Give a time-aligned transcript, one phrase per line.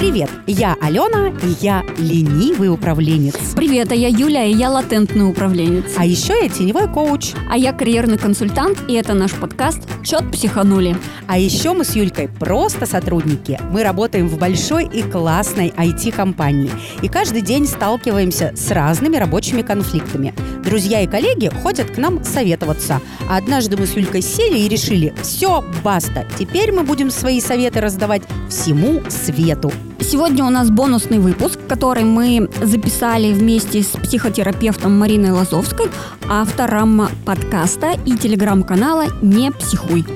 [0.00, 3.34] Привет, я Алена, и я ленивый управленец.
[3.54, 5.84] Привет, а я Юля, и я латентный управленец.
[5.98, 7.32] А еще я теневой коуч.
[7.50, 10.96] А я карьерный консультант, и это наш подкаст «Чет психанули».
[11.26, 13.60] А еще мы с Юлькой просто сотрудники.
[13.70, 16.70] Мы работаем в большой и классной IT-компании.
[17.02, 20.34] И каждый день сталкиваемся с разными рабочими конфликтами.
[20.64, 23.02] Друзья и коллеги ходят к нам советоваться.
[23.28, 27.82] А однажды мы с Юлькой сели и решили, все, баста, теперь мы будем свои советы
[27.82, 29.70] раздавать всему свету.
[30.02, 35.86] Сегодня у нас бонусный выпуск, который мы записали вместе с психотерапевтом Мариной Лазовской,
[36.28, 40.06] автором подкаста и телеграм-канала «Не психуй».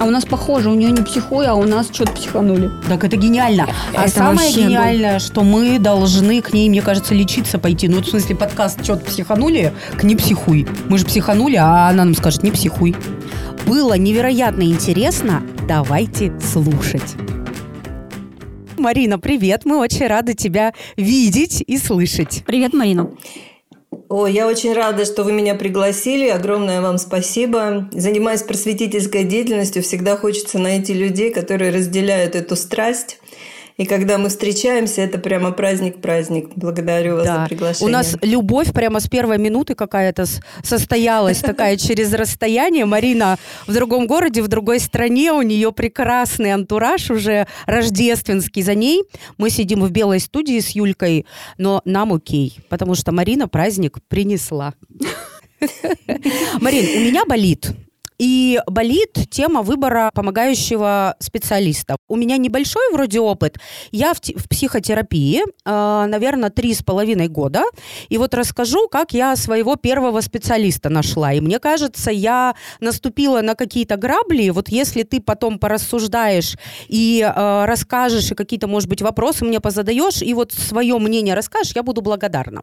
[0.00, 2.70] А у нас похоже, у нее не психуй, а у нас что-то психанули.
[2.88, 3.68] Так это гениально.
[3.96, 7.88] А Это самое гениальное, что мы должны к ней, мне кажется, лечиться пойти.
[7.88, 10.68] Ну, вот в смысле, подкаст что-то психанули, к не психуй.
[10.88, 12.94] Мы же психанули, а она нам скажет, не психуй.
[13.66, 15.42] Было невероятно интересно.
[15.66, 17.16] Давайте слушать.
[18.78, 19.64] Марина, привет.
[19.64, 22.42] Мы очень рады тебя видеть и слышать.
[22.46, 23.10] Привет, Марина.
[24.08, 26.28] О, я очень рада, что вы меня пригласили.
[26.28, 27.88] Огромное вам спасибо.
[27.92, 33.18] Занимаясь просветительской деятельностью, всегда хочется найти людей, которые разделяют эту страсть.
[33.78, 36.50] И когда мы встречаемся, это прямо праздник-праздник.
[36.56, 37.42] Благодарю вас Да.
[37.42, 37.88] за приглашение.
[37.88, 40.24] У нас любовь прямо с первой минуты какая-то
[40.64, 42.86] состоялась такая через расстояние.
[42.86, 48.62] Марина в другом городе, в другой стране, у нее прекрасный антураж уже рождественский.
[48.62, 49.04] За ней
[49.36, 51.24] мы сидим в белой студии с Юлькой,
[51.56, 54.74] но нам окей, потому что Марина праздник принесла.
[56.60, 57.70] Марин, у меня болит.
[58.18, 61.96] И болит тема выбора помогающего специалиста.
[62.08, 63.58] У меня небольшой вроде опыт.
[63.92, 67.62] Я в, в психотерапии, э, наверное, три с половиной года.
[68.08, 71.32] И вот расскажу, как я своего первого специалиста нашла.
[71.32, 74.50] И мне кажется, я наступила на какие-то грабли.
[74.50, 76.56] Вот если ты потом порассуждаешь
[76.88, 81.74] и э, расскажешь, и какие-то, может быть, вопросы мне позадаешь, и вот свое мнение расскажешь,
[81.76, 82.62] я буду благодарна.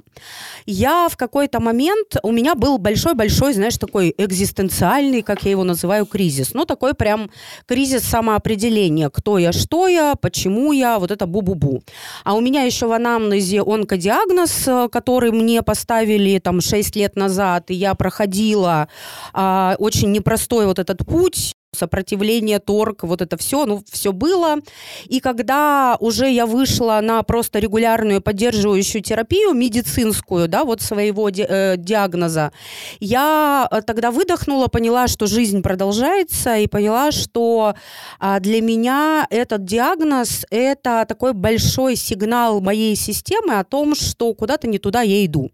[0.65, 6.05] Я в какой-то момент, у меня был большой-большой, знаешь, такой экзистенциальный, как я его называю,
[6.05, 6.53] кризис.
[6.53, 7.29] Ну, такой прям
[7.65, 9.09] кризис самоопределения.
[9.09, 11.81] Кто я, что я, почему я, вот это бу-бу-бу.
[12.23, 17.71] А у меня еще в анамнезе онкодиагноз, э, который мне поставили там 6 лет назад,
[17.71, 18.87] и я проходила
[19.33, 24.57] а, очень непростой вот этот путь, сопротивление, торг, вот это все, ну, все было.
[25.05, 31.45] И когда уже я вышла на просто регулярную поддерживающую терапию медицинскую, да, вот своего ди-
[31.47, 32.51] э, диагноза,
[32.99, 37.75] я э, тогда выдохнула, поняла, что жизнь продолжается, и поняла, что
[38.19, 44.67] а, для меня этот диагноз– это такой большой сигнал моей системы о том, что куда-то
[44.67, 45.51] не туда я иду.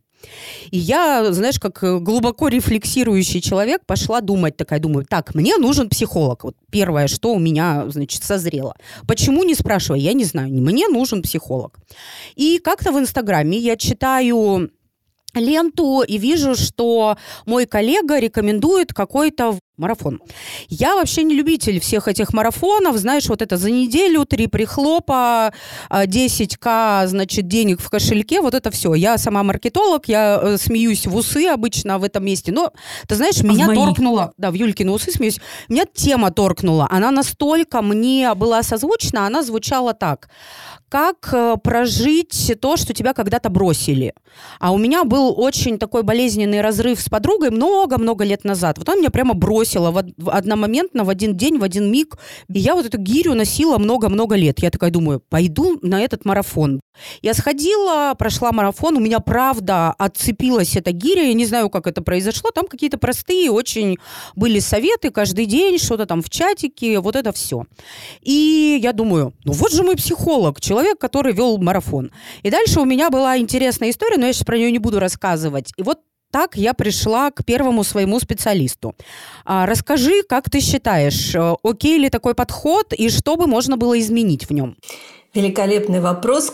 [0.71, 5.89] И я, знаешь, как э, глубоко рефлексирующий человек пошла думать, такая думаю, так, мне нужен
[5.89, 6.43] психолог.
[6.43, 8.75] Вот первое, что у меня, значит, созрело.
[9.07, 10.49] Почему не спрашивай, я не знаю.
[10.49, 11.77] Мне нужен психолог.
[12.35, 14.71] И как-то в Инстаграме я читаю
[15.33, 20.21] ленту и вижу, что мой коллега рекомендует какой-то марафон.
[20.69, 25.53] Я вообще не любитель всех этих марафонов, знаешь, вот это за неделю, три прихлопа,
[25.89, 28.93] а, 10к, значит, денег в кошельке, вот это все.
[28.93, 32.71] Я сама маркетолог, я э, смеюсь в усы обычно в этом месте, но,
[33.07, 33.75] ты знаешь, меня мои?
[33.75, 39.43] торкнуло, да, в Юлькины усы смеюсь, меня тема торкнула, она настолько мне была созвучна, она
[39.43, 40.29] звучала так
[40.91, 44.13] как э, прожить то, что тебя когда-то бросили.
[44.59, 48.77] А у меня был очень такой болезненный разрыв с подругой много-много лет назад.
[48.77, 49.33] Вот она меня прямо
[49.71, 52.17] бросила в од- в одномоментно, в один день, в один миг.
[52.53, 54.61] И я вот эту гирю носила много-много лет.
[54.61, 56.81] Я такая думаю, пойду на этот марафон.
[57.21, 62.01] Я сходила, прошла марафон, у меня правда отцепилась эта гиря, я не знаю, как это
[62.01, 63.97] произошло, там какие-то простые очень
[64.35, 67.63] были советы каждый день, что-то там в чатике, вот это все.
[68.21, 72.11] И я думаю, ну вот же мой психолог, человек, который вел марафон.
[72.43, 75.71] И дальше у меня была интересная история, но я сейчас про нее не буду рассказывать.
[75.77, 75.99] И вот
[76.31, 78.95] так я пришла к первому своему специалисту.
[79.45, 83.99] А, расскажи, как ты считаешь, э, окей ли такой подход и что бы можно было
[83.99, 84.75] изменить в нем?
[85.33, 86.53] Великолепный вопрос.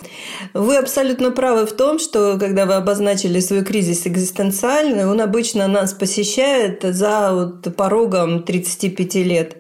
[0.54, 5.94] Вы абсолютно правы в том, что когда вы обозначили свой кризис экзистенциальный, он обычно нас
[5.94, 9.58] посещает за вот порогом 35 лет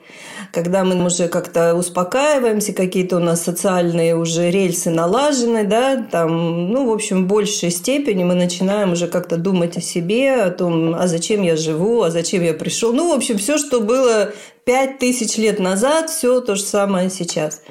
[0.51, 6.89] когда мы уже как-то успокаиваемся, какие-то у нас социальные уже рельсы налажены, да, там, ну,
[6.89, 11.07] в общем, в большей степени мы начинаем уже как-то думать о себе, о том, а
[11.07, 12.93] зачем я живу, а зачем я пришел.
[12.93, 14.33] Ну, в общем, все, что было
[14.65, 17.61] пять тысяч лет назад, все то же самое сейчас.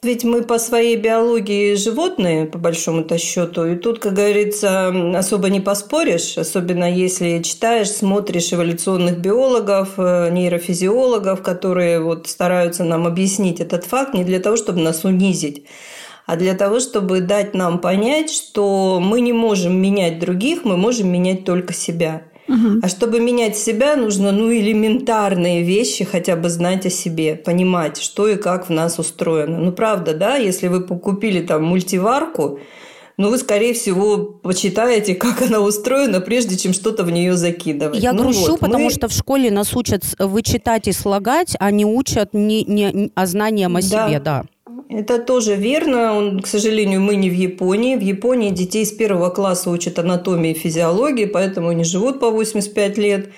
[0.00, 5.58] Ведь мы по своей биологии животные, по большому-то счету, и тут, как говорится, особо не
[5.58, 14.14] поспоришь, особенно если читаешь, смотришь эволюционных биологов, нейрофизиологов, которые вот стараются нам объяснить этот факт
[14.14, 15.64] не для того, чтобы нас унизить,
[16.26, 21.10] а для того, чтобы дать нам понять, что мы не можем менять других, мы можем
[21.10, 22.22] менять только себя.
[22.48, 22.80] Угу.
[22.82, 28.28] А чтобы менять себя, нужно ну, элементарные вещи хотя бы знать о себе, понимать, что
[28.28, 29.58] и как в нас устроено.
[29.58, 32.58] Ну, правда, да, если вы купили там мультиварку,
[33.18, 38.00] ну, вы, скорее всего, почитаете, как она устроена, прежде чем что-то в нее закидывать.
[38.00, 38.90] Я ну, грущу, вот, потому мы...
[38.90, 43.76] что в школе нас учат вычитать и слагать, а не учат не, не, о знаниям
[43.76, 44.08] о да.
[44.08, 44.44] себе, да.
[44.88, 46.14] Это тоже верно.
[46.14, 47.96] Он, к сожалению, мы не в Японии.
[47.96, 52.98] В Японии детей с первого класса учат анатомии и физиологии, поэтому они живут по 85
[52.98, 53.30] лет.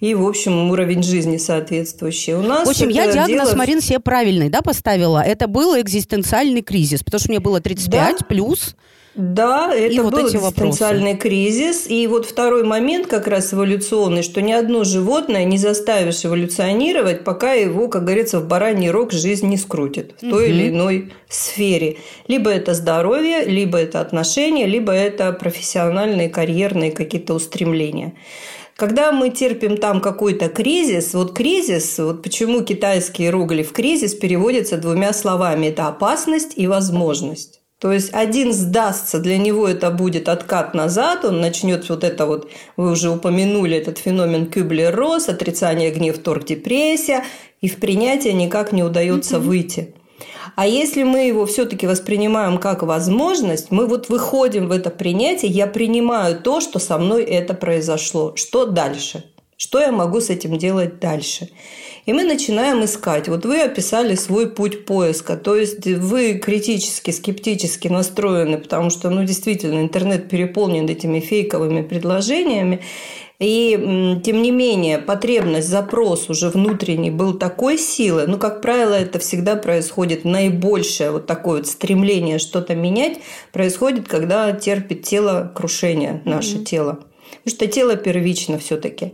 [0.00, 2.34] И, в общем, уровень жизни соответствующий.
[2.34, 3.56] У нас в общем, я диагноз, дело...
[3.56, 5.22] Марин, себе правильный да, поставила.
[5.22, 8.26] Это был экзистенциальный кризис, потому что мне было 35 да?
[8.26, 8.74] плюс.
[9.14, 11.86] Да, это и был вот экзистенциальный кризис.
[11.86, 17.52] И вот второй момент как раз эволюционный, что ни одно животное не заставишь эволюционировать, пока
[17.52, 20.52] его, как говорится, в бараний рог жизнь не скрутит в той угу.
[20.52, 21.98] или иной сфере.
[22.26, 28.14] Либо это здоровье, либо это отношения, либо это профессиональные, карьерные какие-то устремления.
[28.76, 35.12] Когда мы терпим там какой-то кризис, вот кризис, вот почему китайский иероглиф кризис переводится двумя
[35.12, 37.61] словами– это опасность и возможность.
[37.82, 42.48] То есть один сдастся, для него это будет откат назад, он начнет вот это вот,
[42.76, 47.24] вы уже упомянули этот феномен Кюблер-Росс, отрицание, гнев, торг, депрессия,
[47.60, 49.40] и в принятие никак не удается mm-hmm.
[49.40, 49.94] выйти.
[50.54, 55.66] А если мы его все-таки воспринимаем как возможность, мы вот выходим в это принятие, я
[55.66, 58.36] принимаю то, что со мной это произошло.
[58.36, 59.24] Что дальше?
[59.62, 61.48] Что я могу с этим делать дальше?
[62.04, 63.28] И мы начинаем искать.
[63.28, 69.22] Вот вы описали свой путь поиска, то есть вы критически, скептически настроены, потому что, ну,
[69.22, 72.80] действительно, интернет переполнен этими фейковыми предложениями.
[73.38, 79.20] И, тем не менее, потребность, запрос уже внутренний был такой силы, ну, как правило, это
[79.20, 83.18] всегда происходит наибольшее вот такое вот стремление что-то менять,
[83.52, 86.64] происходит, когда терпит тело крушение, наше mm-hmm.
[86.64, 86.98] тело.
[87.44, 89.12] Потому что тело первично все-таки.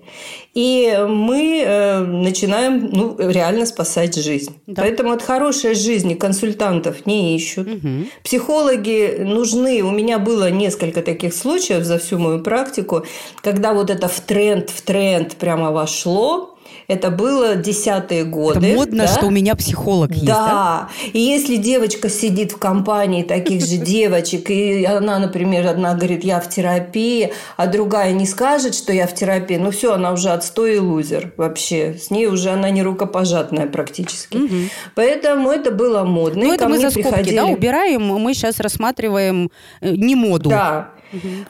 [0.54, 4.56] И мы э, начинаем ну, реально спасать жизнь.
[4.66, 4.82] Да.
[4.82, 7.68] Поэтому от хорошей жизни консультантов не ищут.
[7.68, 7.88] Угу.
[8.24, 9.82] Психологи нужны.
[9.82, 13.06] У меня было несколько таких случаев за всю мою практику,
[13.42, 16.57] когда вот это в тренд, в тренд прямо вошло
[16.88, 18.66] это было десятые годы.
[18.66, 19.08] Это модно, да?
[19.08, 20.24] что у меня психолог есть.
[20.24, 20.46] Да.
[20.46, 20.88] да.
[21.12, 26.40] И если девочка сидит в компании таких же девочек, и она, например, одна говорит, я
[26.40, 30.76] в терапии, а другая не скажет, что я в терапии, ну все, она уже отстой
[30.76, 31.94] и лузер вообще.
[31.94, 34.36] С ней уже она не рукопожатная практически.
[34.36, 34.54] Угу.
[34.94, 36.44] Поэтому это было модно.
[36.44, 38.02] Ну, это мы за скобки, да, убираем.
[38.02, 39.50] Мы сейчас рассматриваем
[39.80, 40.48] э, не моду.
[40.48, 40.92] Да.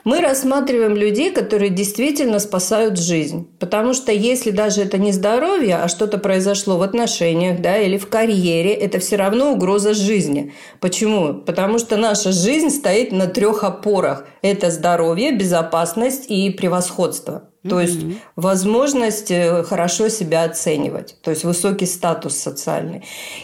[0.03, 3.49] Мы рассматриваем людей, которые действительно спасают жизнь.
[3.59, 8.09] Потому что если даже это не здоровье, а что-то произошло в отношениях да, или в
[8.09, 10.53] карьере, это все равно угроза жизни.
[10.79, 11.33] Почему?
[11.33, 14.25] Потому что наша жизнь стоит на трех опорах.
[14.41, 17.49] Это здоровье, безопасность и превосходство.
[17.67, 17.99] То есть
[18.37, 23.03] возможность э, хорошо себя оценивать, то есть высокий статус социальный.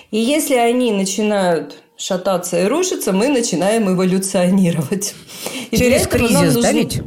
[0.09, 5.15] И если они начинают шататься и рушиться, мы начинаем эволюционировать.
[5.71, 6.61] И Через кризис, нужно...
[6.61, 7.01] да ведь?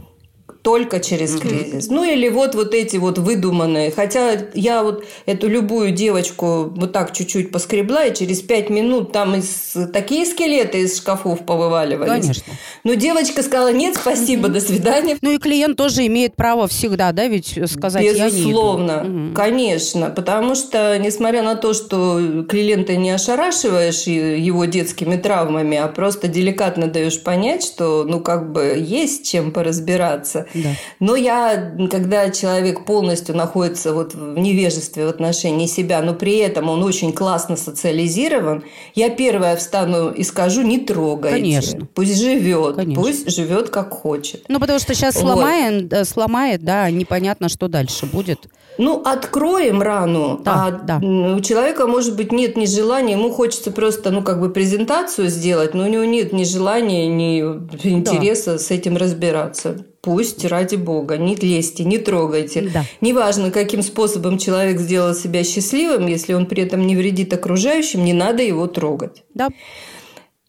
[0.69, 1.49] Только через mm-hmm.
[1.49, 1.89] кризис.
[1.89, 3.91] Ну или вот вот эти вот выдуманные.
[3.91, 9.35] Хотя я вот эту любую девочку вот так чуть-чуть поскребла, и через пять минут там
[9.35, 12.21] из, такие скелеты из шкафов повываливались.
[12.21, 12.53] Конечно.
[12.85, 14.53] Но девочка сказала, нет, спасибо, mm-hmm.
[14.53, 15.19] до свидания.
[15.23, 19.35] Ну и клиент тоже имеет право всегда, да, ведь сказать Безусловно, я не иду.
[19.35, 20.11] конечно.
[20.11, 26.89] Потому что, несмотря на то, что клиента не ошарашиваешь его детскими травмами, а просто деликатно
[26.89, 30.71] даешь понять, что ну как бы есть чем поразбираться, да.
[31.01, 36.69] Но я, когда человек полностью находится вот в невежестве в отношении себя, но при этом
[36.69, 41.37] он очень классно социализирован, я первая встану и скажу, не трогайте.
[41.37, 41.89] Конечно.
[41.95, 43.03] Пусть живет, Конечно.
[43.03, 44.45] пусть живет как хочет.
[44.49, 45.23] Ну, потому что сейчас вот.
[45.23, 48.49] сломает, э, сломает, да, непонятно, что дальше будет.
[48.79, 50.97] Ну, откроем рану, да, а да.
[50.99, 55.75] у человека, может быть, нет ни желания, ему хочется просто, ну, как бы презентацию сделать,
[55.75, 58.59] но у него нет ни желания, ни интереса да.
[58.59, 59.85] с этим разбираться.
[60.09, 62.71] Пусть, ради бога, не лезьте, не трогайте.
[62.73, 62.85] Да.
[63.03, 68.15] Неважно, каким способом человек сделал себя счастливым, если он при этом не вредит окружающим, не
[68.15, 69.25] надо его трогать.
[69.35, 69.49] Да.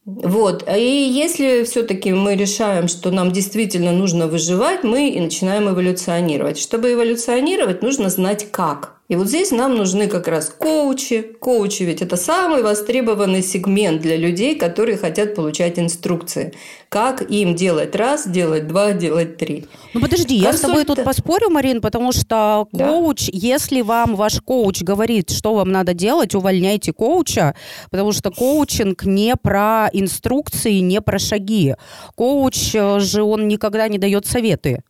[0.06, 0.66] Вот.
[0.66, 6.58] И если все-таки мы решаем, что нам действительно нужно выживать, мы и начинаем эволюционировать.
[6.58, 8.99] Чтобы эволюционировать, нужно знать как.
[9.10, 11.22] И вот здесь нам нужны как раз коучи.
[11.40, 16.54] Коучи ведь это самый востребованный сегмент для людей, которые хотят получать инструкции.
[16.88, 19.66] Как им делать раз, делать два, делать три.
[19.94, 23.32] Ну подожди, я с тобой тут поспорю, Марин, потому что коуч, да.
[23.32, 27.56] если вам ваш коуч говорит, что вам надо делать, увольняйте коуча,
[27.90, 31.74] потому что коучинг не про инструкции, не про шаги.
[32.14, 34.84] Коуч э, же он никогда не дает советы.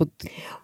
[0.00, 0.08] Вот.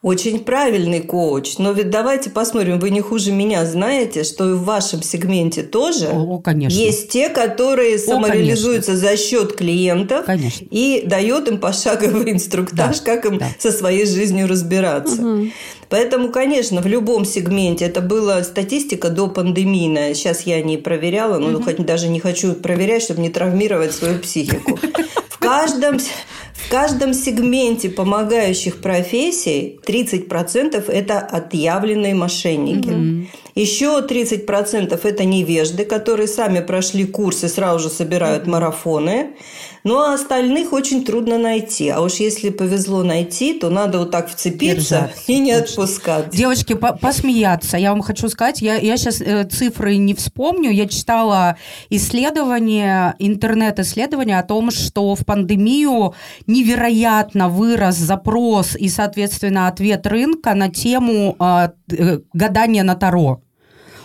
[0.00, 1.58] Очень правильный коуч.
[1.58, 6.08] Но ведь давайте посмотрим, вы не хуже меня знаете, что и в вашем сегменте тоже
[6.08, 6.74] О, конечно.
[6.74, 10.66] есть те, которые самореализуются О, за счет клиентов конечно.
[10.70, 13.04] и дает им пошаговый инструктаж, да.
[13.04, 13.48] как им да.
[13.58, 15.20] со своей жизнью разбираться.
[15.20, 15.48] Угу.
[15.90, 20.14] Поэтому, конечно, в любом сегменте это была статистика до пандемийная.
[20.14, 21.82] Сейчас я не проверяла, но угу.
[21.82, 24.78] даже не хочу проверять, чтобы не травмировать свою психику.
[25.46, 26.00] В каждом
[26.66, 32.88] в каждом сегменте помогающих профессий 30% это отъявленные мошенники.
[32.88, 33.26] Mm-hmm.
[33.54, 38.50] Еще 30% это невежды, которые сами прошли курсы, сразу же собирают mm-hmm.
[38.50, 39.36] марафоны.
[39.86, 41.90] Ну, а остальных очень трудно найти.
[41.90, 45.24] А уж если повезло найти, то надо вот так вцепиться Держать.
[45.28, 46.30] и не отпускать.
[46.30, 47.76] Девочки, по посмеяться.
[47.76, 50.72] Я вам хочу сказать, я, я сейчас э, цифры не вспомню.
[50.72, 51.56] Я читала
[51.88, 56.16] исследование, интернет-исследование о том, что в пандемию
[56.48, 63.40] невероятно вырос запрос и, соответственно, ответ рынка на тему а, э, гадания на Таро.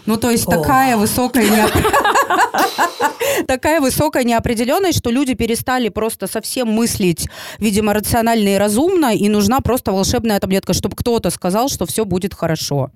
[0.06, 0.52] Ну, то есть О.
[0.52, 1.68] такая высокая
[3.48, 7.28] такая высокая неопределенность, что люди перестали просто совсем мыслить,
[7.60, 12.34] видимо, рационально и разумно, и нужна просто волшебная таблетка, чтобы кто-то сказал, что все будет
[12.34, 12.92] хорошо.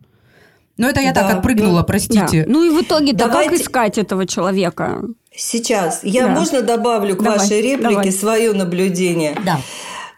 [0.77, 2.43] Ну, это я да, так отпрыгнула, ну, простите.
[2.43, 2.51] Да.
[2.51, 3.51] Ну и в итоге-то Давайте...
[3.51, 5.03] как искать этого человека?
[5.33, 6.01] Сейчас.
[6.03, 6.31] Я да.
[6.31, 7.39] можно добавлю к Давай.
[7.39, 8.11] вашей реплике Давай.
[8.11, 9.37] свое наблюдение?
[9.45, 9.61] Да.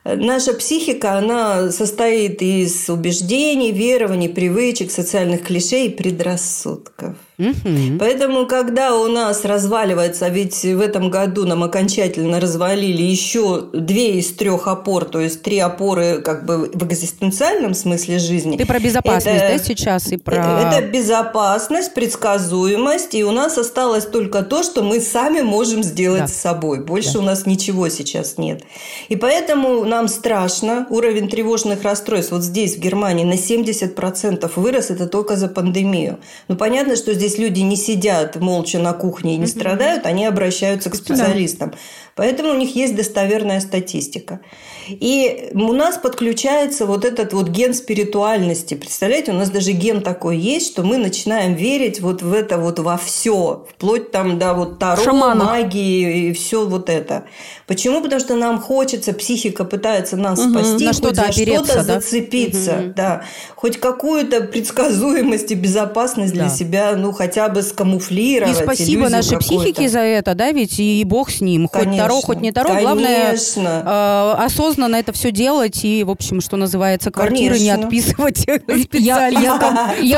[0.03, 7.15] Наша психика, она состоит из убеждений, верований, привычек, социальных клише и предрассудков.
[7.39, 7.99] Угу.
[7.99, 14.17] Поэтому, когда у нас разваливается, а ведь в этом году нам окончательно развалили еще две
[14.17, 18.57] из трех опор, то есть три опоры как бы в экзистенциальном смысле жизни.
[18.57, 20.35] Ты про безопасность, это, да, сейчас и про...
[20.35, 26.27] Это безопасность, предсказуемость, и у нас осталось только то, что мы сами можем сделать да.
[26.27, 26.83] с собой.
[26.83, 27.19] Больше да.
[27.19, 28.63] у нас ничего сейчас нет.
[29.09, 30.87] И поэтому нам страшно.
[30.89, 36.17] Уровень тревожных расстройств вот здесь, в Германии, на 70% вырос, это только за пандемию.
[36.47, 40.25] Ну, понятно, что здесь здесь люди не сидят молча на кухне и не страдают, они
[40.25, 41.73] обращаются к специалистам.
[42.17, 44.41] Поэтому у них есть достоверная статистика.
[44.89, 48.73] И у нас подключается вот этот вот ген спиритуальности.
[48.73, 52.79] Представляете, у нас даже ген такой есть, что мы начинаем верить вот в это вот
[52.79, 55.43] во все, вплоть там до вот таро, Шамана.
[55.45, 57.25] магии и все вот это.
[57.67, 58.01] Почему?
[58.01, 61.83] Потому что нам хочется, психика пытается нас угу, спасти, на что-то за что-то да?
[61.83, 62.93] зацепиться, угу.
[62.95, 63.23] да,
[63.55, 66.45] хоть какую-то предсказуемость и безопасность да.
[66.45, 68.59] для себя, ну хотя бы скамуфлировать.
[68.59, 71.91] И спасибо нашей психике за это, да, ведь и бог с ним, Конечно.
[71.91, 72.69] хоть Таро, хоть не Таро.
[72.69, 72.83] Конечно.
[72.83, 77.63] Главное э, осознанно это все делать и, в общем, что называется, квартиры Конечно.
[77.63, 78.37] не отписывать
[78.83, 79.77] специалистам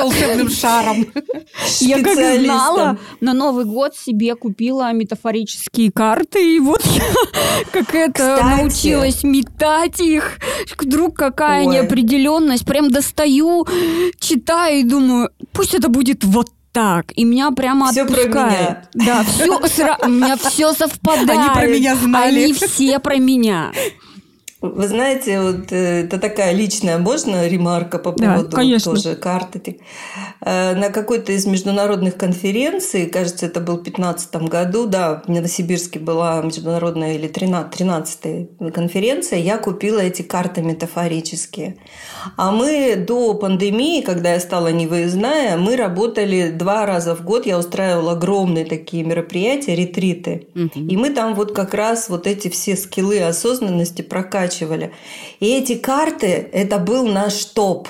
[0.10, 1.06] волшебным шаром.
[1.80, 7.04] Я как знала, на Новый год себе купила метафорические карты, и вот я
[7.72, 10.40] как это научилась метать их.
[10.80, 12.66] Вдруг какая неопределенность.
[12.66, 13.68] Прям достаю,
[14.20, 18.32] читаю и думаю, пусть это будет вот так, и меня прямо все отпускает.
[18.32, 18.84] Про меня.
[18.94, 19.98] Да, все, сра...
[20.04, 21.30] у меня все совпадает.
[21.30, 22.44] Они про меня знали.
[22.44, 23.72] Они все про меня.
[24.62, 28.94] Вы знаете, вот э, это такая личная, можно ремарка по поводу да, конечно.
[28.94, 29.80] тоже карты?
[30.42, 36.00] Э, на какой-то из международных конференций, кажется, это был в 2015 году, да, в Новосибирске
[36.00, 41.78] была международная или 13 конференция, я купила эти карты метафорические.
[42.36, 47.58] А мы до пандемии, когда я стала невыездная, мы работали два раза в год, я
[47.58, 50.48] устраивала огромные такие мероприятия, ретриты.
[50.54, 50.86] Угу.
[50.86, 54.92] И мы там вот как раз вот эти все скиллы осознанности прокачивали прокачивали.
[55.40, 57.88] И эти карты, это был наш топ.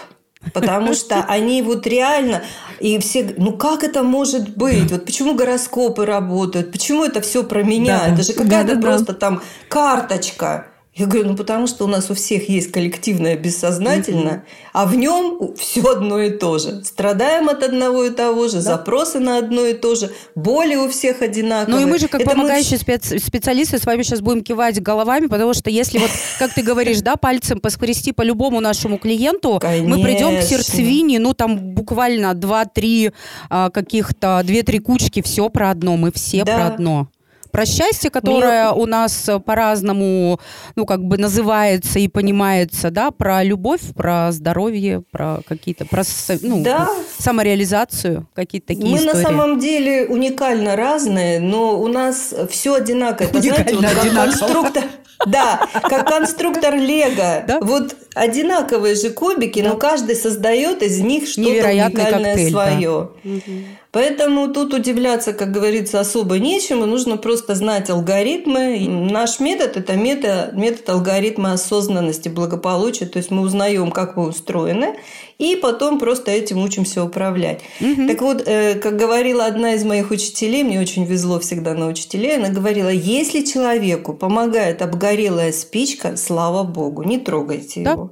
[0.54, 2.44] Потому что они вот реально,
[2.80, 4.89] и все, ну как это может быть?
[4.89, 6.72] Вот почему гороскопы работают?
[6.72, 8.00] Почему это все про меня?
[8.00, 10.68] Да, это же какая-то да, да, просто там карточка.
[11.00, 14.70] Я говорю, ну потому что у нас у всех есть коллективное бессознательное, mm-hmm.
[14.74, 16.84] а в нем все одно и то же.
[16.84, 18.62] Страдаем от одного и того же, да.
[18.62, 21.79] запросы на одно и то же, боли у всех одинаковые.
[21.79, 23.20] Ну и мы же как Это помогающие мы...
[23.20, 27.15] специалисты с вами сейчас будем кивать головами, потому что если вот, как ты говоришь, да,
[27.15, 29.96] пальцем поскрести по любому нашему клиенту, Конечно.
[29.96, 33.13] мы придем к сердцевине, ну там буквально 2-3
[33.50, 36.56] а, каких-то, 2-3 кучки, все про одно, мы все да.
[36.56, 37.08] про одно.
[37.51, 38.82] Про счастье, которое Мне...
[38.82, 40.39] у нас по-разному,
[40.75, 46.03] ну, как бы называется и понимается, да, про любовь, про здоровье, про какие-то, про
[46.41, 46.89] ну, да.
[47.18, 49.15] самореализацию, какие-то такие Мы истории.
[49.15, 53.27] на самом деле уникально разные, но у нас все одинаково.
[53.27, 54.84] Это, знаете, вот как конструктор,
[55.25, 57.44] да, как конструктор Лего.
[57.48, 57.60] Да?
[57.62, 59.70] Вот одинаковые же кубики, да.
[59.70, 63.10] но каждый создает из них что-то уникальное коктейль, свое.
[63.24, 63.39] Да.
[63.91, 66.86] Поэтому тут удивляться, как говорится, особо нечему.
[66.86, 68.77] Нужно просто знать алгоритмы.
[68.77, 73.08] И наш метод– это метод, метод алгоритма осознанности, благополучия.
[73.08, 74.96] То есть мы узнаем, как вы устроены,
[75.39, 77.62] и потом просто этим учимся управлять.
[77.81, 78.08] Угу.
[78.08, 82.38] Так вот, э, как говорила одна из моих учителей, мне очень везло всегда на учителей,
[82.38, 87.93] она говорила, если человеку помогает обгорелая спичка, слава богу, не трогайте да?
[87.93, 88.12] его.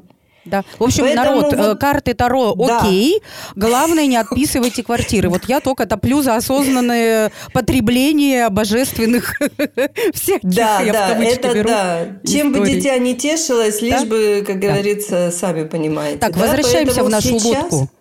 [0.50, 0.64] Да.
[0.80, 1.66] В общем, Поэтому народ, вот...
[1.66, 3.22] Э, карты Таро окей,
[3.56, 3.68] да.
[3.68, 5.30] главное не отписывайте квартиры.
[5.30, 9.40] Вот я только топлю за осознанное потребление божественных
[10.14, 12.08] всех Да, да, это да.
[12.26, 16.20] Чем бы дитя не тешилось, лишь бы, как говорится, сами понимаете.
[16.20, 17.90] Так, возвращаемся в нашу лодку.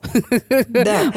[0.68, 1.12] Да.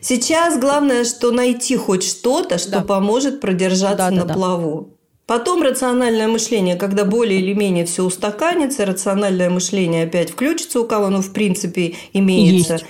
[0.00, 4.93] Сейчас главное, что найти хоть что-то, что поможет продержаться на плаву.
[5.26, 11.08] Потом рациональное мышление, когда более или менее все устаканится, рациональное мышление опять включится у кого,
[11.08, 12.74] ну, в принципе, имеется.
[12.74, 12.84] Есть.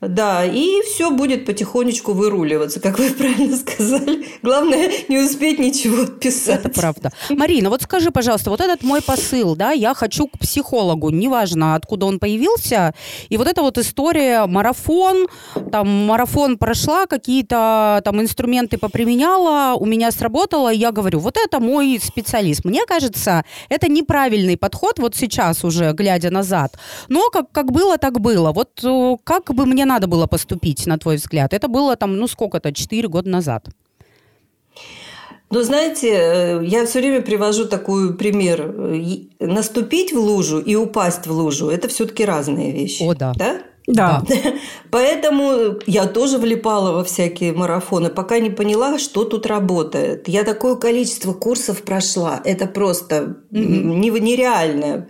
[0.00, 4.26] Да, и все будет потихонечку выруливаться, как вы правильно сказали.
[4.42, 6.60] Главное не успеть ничего отписать.
[6.60, 7.12] Это правда.
[7.30, 12.06] Марина, вот скажи, пожалуйста, вот этот мой посыл, да, я хочу к психологу, неважно, откуда
[12.06, 12.94] он появился,
[13.28, 15.26] и вот эта вот история марафон,
[15.72, 21.58] там марафон прошла, какие-то там инструменты поприменяла, у меня сработало, и я говорю, вот это
[21.58, 22.64] мой специалист.
[22.64, 26.78] Мне кажется, это неправильный подход вот сейчас уже, глядя назад,
[27.08, 28.52] но как, как было, так было.
[28.52, 31.52] Вот э, как бы мне надо было поступить, на твой взгляд?
[31.52, 33.68] Это было там, ну сколько-то, 4 года назад.
[35.50, 38.74] Ну, знаете, э, я все время привожу такой пример.
[39.40, 43.02] Наступить в лужу и упасть в лужу– это все-таки разные вещи.
[43.02, 43.32] О, да.
[43.34, 43.62] Да?
[43.86, 44.22] Да.
[44.90, 50.28] Поэтому я тоже влипала во всякие марафоны, пока не поняла, что тут работает.
[50.28, 52.40] Я такое количество курсов прошла.
[52.44, 54.20] Это просто mm-hmm.
[54.20, 55.08] нереально.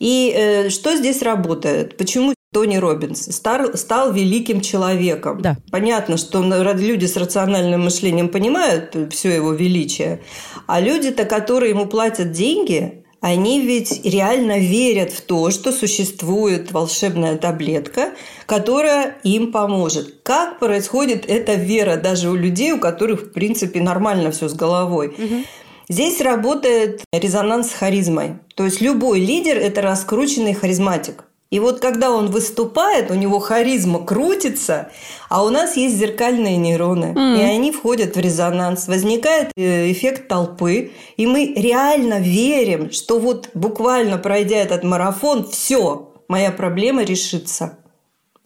[0.00, 1.96] И э, что здесь работает?
[1.96, 5.40] Почему Тони Робинс стал, стал великим человеком?
[5.40, 5.56] Да.
[5.70, 10.22] Понятно, что люди с рациональным мышлением понимают все его величие,
[10.66, 17.36] а люди-то, которые ему платят деньги, они ведь реально верят в то, что существует волшебная
[17.36, 18.14] таблетка,
[18.46, 20.22] которая им поможет.
[20.24, 25.08] Как происходит эта вера даже у людей, у которых, в принципе, нормально все с головой?
[25.08, 25.44] Угу.
[25.88, 28.38] Здесь работает резонанс с харизмой.
[28.56, 31.24] То есть любой лидер– это раскрученный харизматик.
[31.50, 34.92] И вот когда он выступает, у него харизма крутится,
[35.28, 37.38] а у нас есть зеркальные нейроны, mm.
[37.38, 38.86] и они входят в резонанс.
[38.86, 46.12] Возникает э, эффект толпы, и мы реально верим, что вот буквально пройдя этот марафон, все,
[46.28, 47.78] моя проблема решится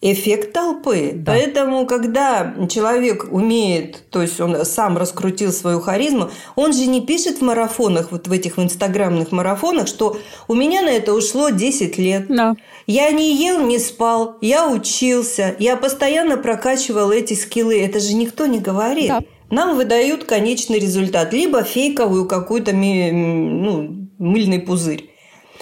[0.04, 1.12] эффект толпы.
[1.14, 1.32] Да.
[1.32, 7.38] Поэтому, когда человек умеет, то есть он сам раскрутил свою харизму, он же не пишет
[7.38, 11.96] в марафонах, вот в этих в инстаграмных марафонах, что у меня на это ушло 10
[11.96, 12.26] лет.
[12.28, 12.54] Да.
[12.86, 17.80] Я не ел, не спал, я учился, я постоянно прокачивал эти скиллы.
[17.80, 19.08] Это же никто не говорит.
[19.08, 19.20] Да.
[19.50, 25.10] Нам выдают конечный результат, либо фейковую какую-то ну, мыльный пузырь.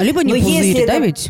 [0.01, 1.05] Либо не но пузырь, да, это...
[1.05, 1.29] ведь?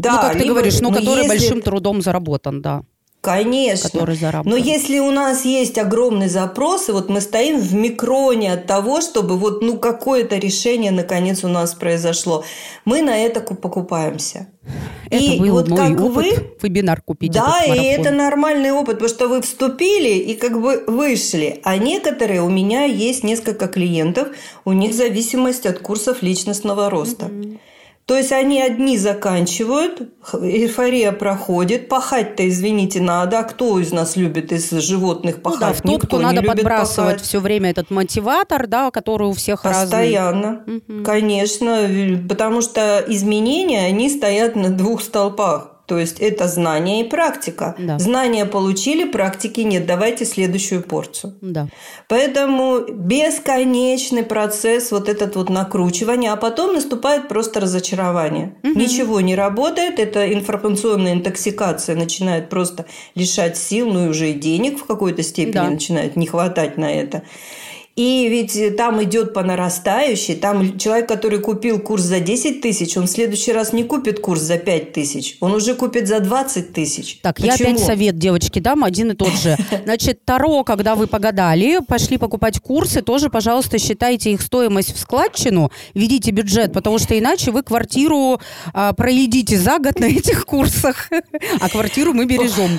[0.00, 0.12] Да.
[0.12, 0.50] Ну, как ты либо...
[0.50, 1.38] говоришь, но, но который если...
[1.38, 2.82] большим трудом заработан, да.
[3.26, 3.90] Конечно.
[3.90, 8.66] Который Но если у нас есть огромный запрос, и вот мы стоим в микроне от
[8.68, 12.44] того, чтобы вот ну какое-то решение наконец у нас произошло,
[12.84, 14.46] мы на это покупаемся.
[15.10, 17.32] Это и был вот мой как опыт, вы, вебинар купить.
[17.32, 21.60] Да, и это нормальный опыт, потому что вы вступили и как бы вышли.
[21.64, 24.28] А некоторые, у меня есть несколько клиентов,
[24.64, 27.26] у них зависимость от курсов личностного роста.
[27.26, 27.58] Mm-hmm.
[28.06, 30.00] То есть они одни заканчивают,
[30.40, 33.40] эйфория проходит, пахать-то, извините, надо.
[33.40, 35.60] А кто из нас любит из животных пахать?
[35.60, 37.22] Ну да, в топку надо подбрасывать пахать.
[37.22, 40.82] все время этот мотиватор, да, который у всех Постоянно, разный.
[40.82, 45.75] Постоянно, конечно, потому что изменения, они стоят на двух столпах.
[45.86, 47.74] То есть это знание и практика.
[47.78, 47.98] Да.
[47.98, 49.86] Знания получили, практики нет.
[49.86, 51.34] Давайте следующую порцию.
[51.40, 51.68] Да.
[52.08, 58.56] Поэтому бесконечный процесс вот этот вот накручивания, а потом наступает просто разочарование.
[58.64, 58.78] Угу.
[58.78, 64.80] Ничего не работает, это информационная интоксикация начинает просто лишать сил, ну и уже и денег
[64.80, 65.70] в какой-то степени да.
[65.70, 67.22] начинает не хватать на это.
[67.96, 70.34] И ведь там идет по нарастающей.
[70.34, 74.42] Там человек, который купил курс за 10 тысяч, он в следующий раз не купит курс
[74.42, 75.38] за 5 тысяч.
[75.40, 77.20] Он уже купит за 20 тысяч.
[77.22, 77.48] Так, Почему?
[77.48, 79.56] я опять совет, девочки, дам один и тот же.
[79.84, 85.72] Значит, Таро, когда вы погадали, пошли покупать курсы, тоже, пожалуйста, считайте их стоимость в складчину,
[85.94, 88.38] ведите бюджет, потому что иначе вы квартиру
[88.74, 91.08] а, проедите за год на этих курсах,
[91.60, 92.78] а квартиру мы бережем.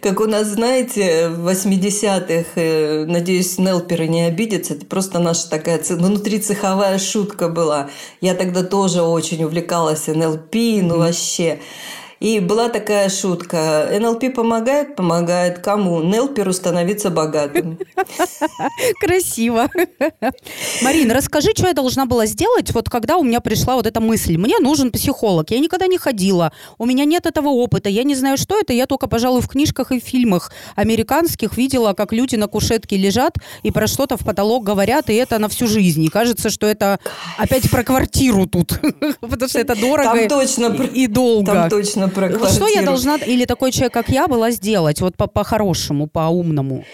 [0.00, 5.80] Как у нас, знаете, в 80-х, э, надеюсь, Нелперы не обидятся, это просто наша такая
[5.88, 7.90] внутрицеховая шутка была.
[8.20, 11.60] Я тогда тоже очень увлекалась НЛП, ну вообще.
[12.20, 13.88] И была такая шутка.
[13.98, 14.94] НЛП помогает?
[14.94, 15.60] Помогает.
[15.60, 16.02] Кому?
[16.02, 17.78] Нелперу становиться богатым.
[19.00, 19.70] Красиво.
[20.82, 24.36] Марина, расскажи, что я должна была сделать, вот когда у меня пришла вот эта мысль.
[24.36, 25.50] Мне нужен психолог.
[25.50, 26.52] Я никогда не ходила.
[26.76, 27.88] У меня нет этого опыта.
[27.88, 28.74] Я не знаю, что это.
[28.74, 33.70] Я только, пожалуй, в книжках и фильмах американских видела, как люди на кушетке лежат и
[33.70, 36.04] про что-то в потолок говорят, и это на всю жизнь.
[36.04, 37.00] И кажется, что это
[37.38, 38.78] опять про квартиру тут.
[39.20, 40.18] Потому что это дорого
[40.84, 41.52] и долго.
[41.52, 42.09] Там точно.
[42.38, 46.84] Вот что я должна, или такой человек, как я, была сделать, вот по-хорошему, по по-умному?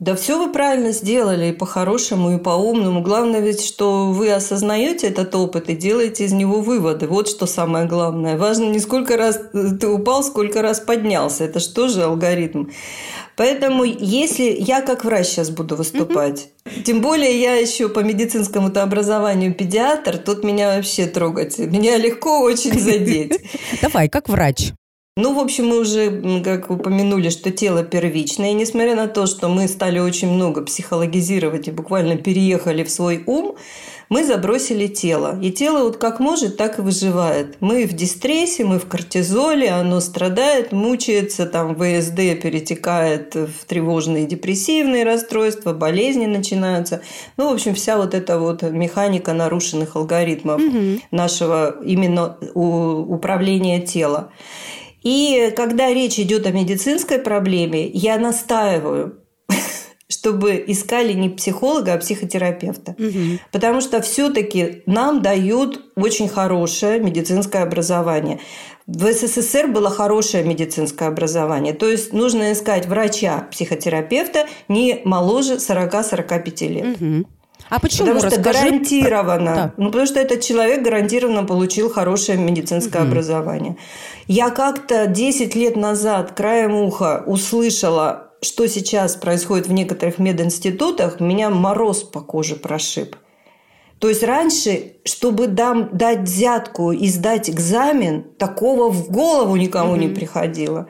[0.00, 3.00] Да все вы правильно сделали, и по-хорошему, и по-умному.
[3.00, 7.06] Главное ведь, что вы осознаете этот опыт и делаете из него выводы.
[7.06, 8.36] Вот что самое главное.
[8.36, 11.44] Важно не сколько раз ты упал, сколько раз поднялся.
[11.44, 12.66] Это что же алгоритм?
[13.36, 16.82] Поэтому если я как врач сейчас буду выступать, mm-hmm.
[16.82, 21.58] тем более я еще по медицинскому-то образованию педиатр, тут меня вообще трогать.
[21.58, 23.40] Меня легко очень задеть.
[23.82, 24.72] Давай, как врач.
[25.16, 28.50] Ну, в общем, мы уже, как упомянули, что тело первичное.
[28.50, 33.22] И несмотря на то, что мы стали очень много психологизировать и буквально переехали в свой
[33.24, 33.54] ум,
[34.08, 35.38] мы забросили тело.
[35.40, 37.58] И тело вот как может, так и выживает.
[37.60, 45.04] Мы в дистрессе, мы в кортизоле, оно страдает, мучается, там ВСД перетекает в тревожные депрессивные
[45.04, 47.02] расстройства, болезни начинаются.
[47.36, 51.00] Ну, в общем, вся вот эта вот механика нарушенных алгоритмов угу.
[51.12, 54.32] нашего именно управления тела.
[55.04, 59.20] И когда речь идет о медицинской проблеме, я настаиваю,
[60.08, 62.92] чтобы искали не психолога, а психотерапевта.
[62.98, 63.38] Угу.
[63.52, 68.40] Потому что все-таки нам дают очень хорошее медицинское образование.
[68.86, 71.74] В СССР было хорошее медицинское образование.
[71.74, 77.00] То есть нужно искать врача-психотерапевта не моложе 40-45 лет.
[77.00, 77.26] Угу.
[77.70, 78.08] А почему?
[78.08, 78.58] Потому что Расскажи...
[78.60, 79.54] гарантированно.
[79.54, 79.72] Да.
[79.76, 83.08] Ну, потому что этот человек гарантированно получил хорошее медицинское угу.
[83.08, 83.76] образование.
[84.26, 91.50] Я как-то 10 лет назад краем уха услышала, что сейчас происходит в некоторых мединститутах, меня
[91.50, 93.16] мороз по коже прошиб.
[93.98, 100.00] То есть раньше, чтобы дам, дать взятку и сдать экзамен, такого в голову никому угу.
[100.00, 100.88] не приходило.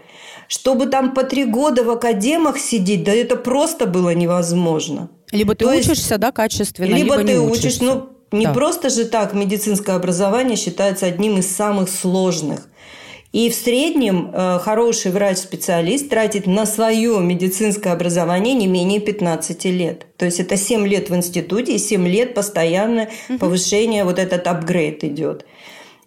[0.48, 5.10] Чтобы там по три года в академах сидеть, да это просто было невозможно.
[5.34, 7.66] Либо ты То учишься, есть, да, качественно, либо, либо ты учишься.
[7.66, 7.80] учишь.
[7.80, 8.52] Ну, не да.
[8.52, 12.68] просто же так медицинское образование считается одним из самых сложных.
[13.32, 20.06] И в среднем э, хороший врач-специалист тратит на свое медицинское образование не менее 15 лет.
[20.16, 23.08] То есть это 7 лет в институте и 7 лет постоянно
[23.40, 25.46] повышение, вот этот апгрейд идет.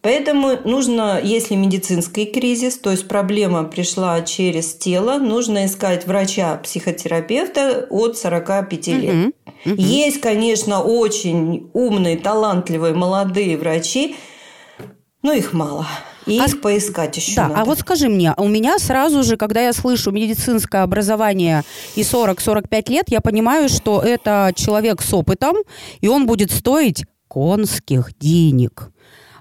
[0.08, 8.18] Поэтому нужно, если медицинский кризис, то есть проблема пришла через тело, нужно искать врача-психотерапевта от
[8.18, 9.14] 45 лет.
[9.14, 9.34] Угу,
[9.66, 9.76] угу.
[9.76, 14.16] Есть, конечно, очень умные, талантливые молодые врачи,
[15.24, 15.86] но их мало.
[16.26, 17.62] И а, их поискать еще Да, надо.
[17.62, 21.64] а вот скажи мне, у меня сразу же, когда я слышу медицинское образование
[21.98, 25.58] и 40-45 лет, я понимаю, что это человек с опытом,
[26.00, 28.90] и он будет стоить конских денег.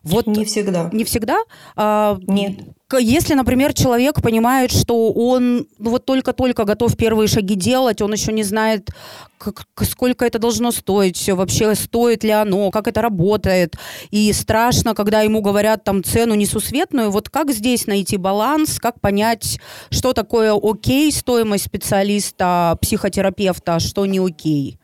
[0.07, 0.88] Вот не всегда.
[0.92, 1.38] Не всегда?
[1.75, 2.61] А, Нет.
[2.97, 8.33] Если, например, человек понимает, что он ну, вот только-только готов первые шаги делать, он еще
[8.33, 8.90] не знает,
[9.38, 13.75] как, сколько это должно стоить, все вообще стоит ли оно, как это работает,
[14.12, 19.59] и страшно, когда ему говорят там цену несусветную, вот как здесь найти баланс, как понять,
[19.90, 24.79] что такое окей стоимость специалиста, психотерапевта, а что не окей,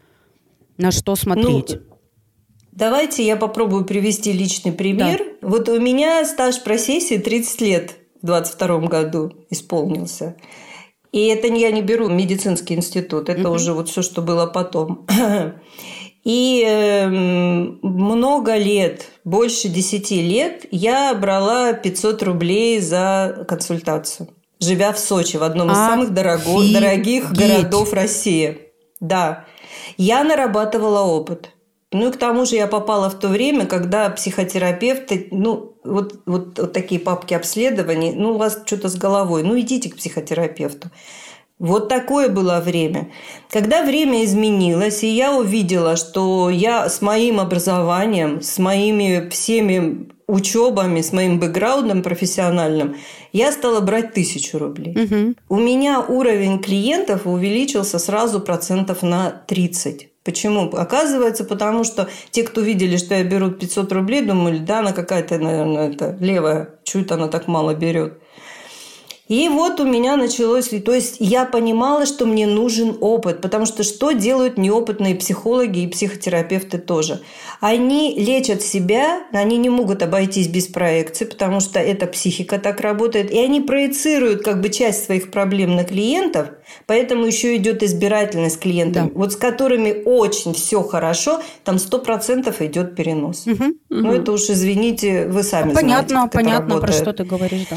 [0.77, 1.77] на что смотреть?
[1.77, 1.92] Ну,
[2.73, 5.19] Давайте я попробую привести личный пример.
[5.43, 5.49] Да.
[5.49, 10.37] Вот у меня стаж профессии 30 лет в 22 году исполнился.
[11.13, 13.57] И это я не беру медицинский институт, это угу.
[13.57, 15.07] уже вот все, что было потом.
[16.25, 24.29] И э, много лет, больше 10 лет, я брала 500 рублей за консультацию,
[24.61, 28.69] живя в Сочи, в одном из а самых дорого, дорогих городов России.
[29.01, 29.47] Да,
[29.99, 31.51] я нарабатывала опыт.
[31.93, 36.59] Ну и к тому же я попала в то время, когда психотерапевты, ну, вот, вот,
[36.59, 40.91] вот такие папки обследований, ну, у вас что-то с головой, ну, идите к психотерапевту.
[41.59, 43.11] Вот такое было время.
[43.49, 51.03] Когда время изменилось, и я увидела, что я с моим образованием, с моими всеми учебами,
[51.03, 52.97] с моим бэкграундом профессиональным,
[53.33, 54.97] я стала брать тысячу рублей.
[54.97, 55.37] Мгм.
[55.49, 60.12] У меня уровень клиентов увеличился сразу процентов на 30.
[60.25, 60.71] Почему?
[60.75, 65.39] Оказывается, потому что те, кто видели, что я беру 500 рублей, думали, да, она какая-то,
[65.39, 68.19] наверное, это левая, чуть она так мало берет.
[69.29, 73.83] И вот у меня началось, то есть я понимала, что мне нужен опыт, потому что
[73.85, 77.21] что делают неопытные психологи и психотерапевты тоже?
[77.61, 83.31] Они лечат себя, они не могут обойтись без проекции, потому что эта психика так работает,
[83.31, 86.49] и они проецируют как бы часть своих проблем на клиентов,
[86.87, 89.11] поэтому еще идет избирательность клиентов, Да.
[89.15, 93.47] вот с которыми очень все хорошо, там 100% идет перенос.
[93.47, 93.75] Мгм.
[93.89, 97.67] Ну, это уж, извините, вы сами знаете, Понятно, как это понятно, про что ты говоришь,
[97.71, 97.77] да.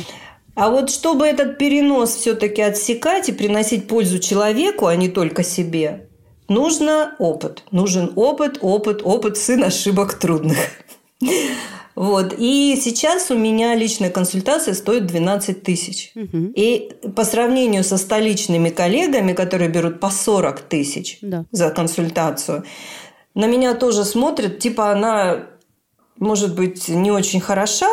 [0.56, 6.08] А вот чтобы этот перенос все-таки отсекать и приносить пользу человеку, а не только себе,
[6.48, 7.64] нужно опыт.
[7.72, 10.58] Нужен опыт, опыт, опыт, сын ошибок трудных.
[11.96, 12.36] Вот.
[12.38, 16.12] И сейчас у меня личная консультация стоит 12 тысяч.
[16.14, 16.52] Мгм.
[16.56, 21.46] И по сравнению со столичными коллегами, которые берут по 40 тысяч Да.
[21.52, 22.66] за консультацию,
[23.34, 25.48] на меня тоже смотрят, типа она,
[26.20, 27.88] может быть, не очень хороша,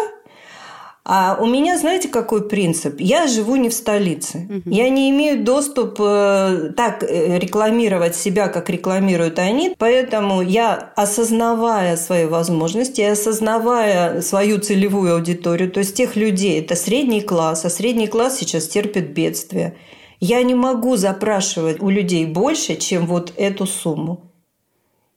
[1.04, 3.00] а у меня, знаете, какой принцип?
[3.00, 4.62] Я живу не в столице.
[4.66, 9.74] Я не имею доступ э, так э, рекламировать себя, как рекламируют они.
[9.78, 17.20] Поэтому я, осознавая свои возможности, осознавая свою целевую аудиторию, то есть тех людей, это средний
[17.20, 19.74] класс, а средний класс сейчас терпит бедствие.
[20.20, 24.30] Я не могу запрашивать у людей больше, чем вот эту сумму.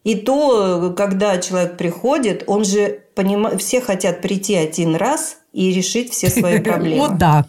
[0.04, 6.12] И то, когда человек приходит, он же понимает, все хотят прийти один раз и решить
[6.12, 7.06] все свои проблемы.
[7.06, 7.46] О, да.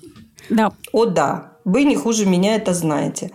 [0.48, 0.72] Да.
[0.92, 1.52] О, да.
[1.64, 3.32] Вы не хуже меня это знаете.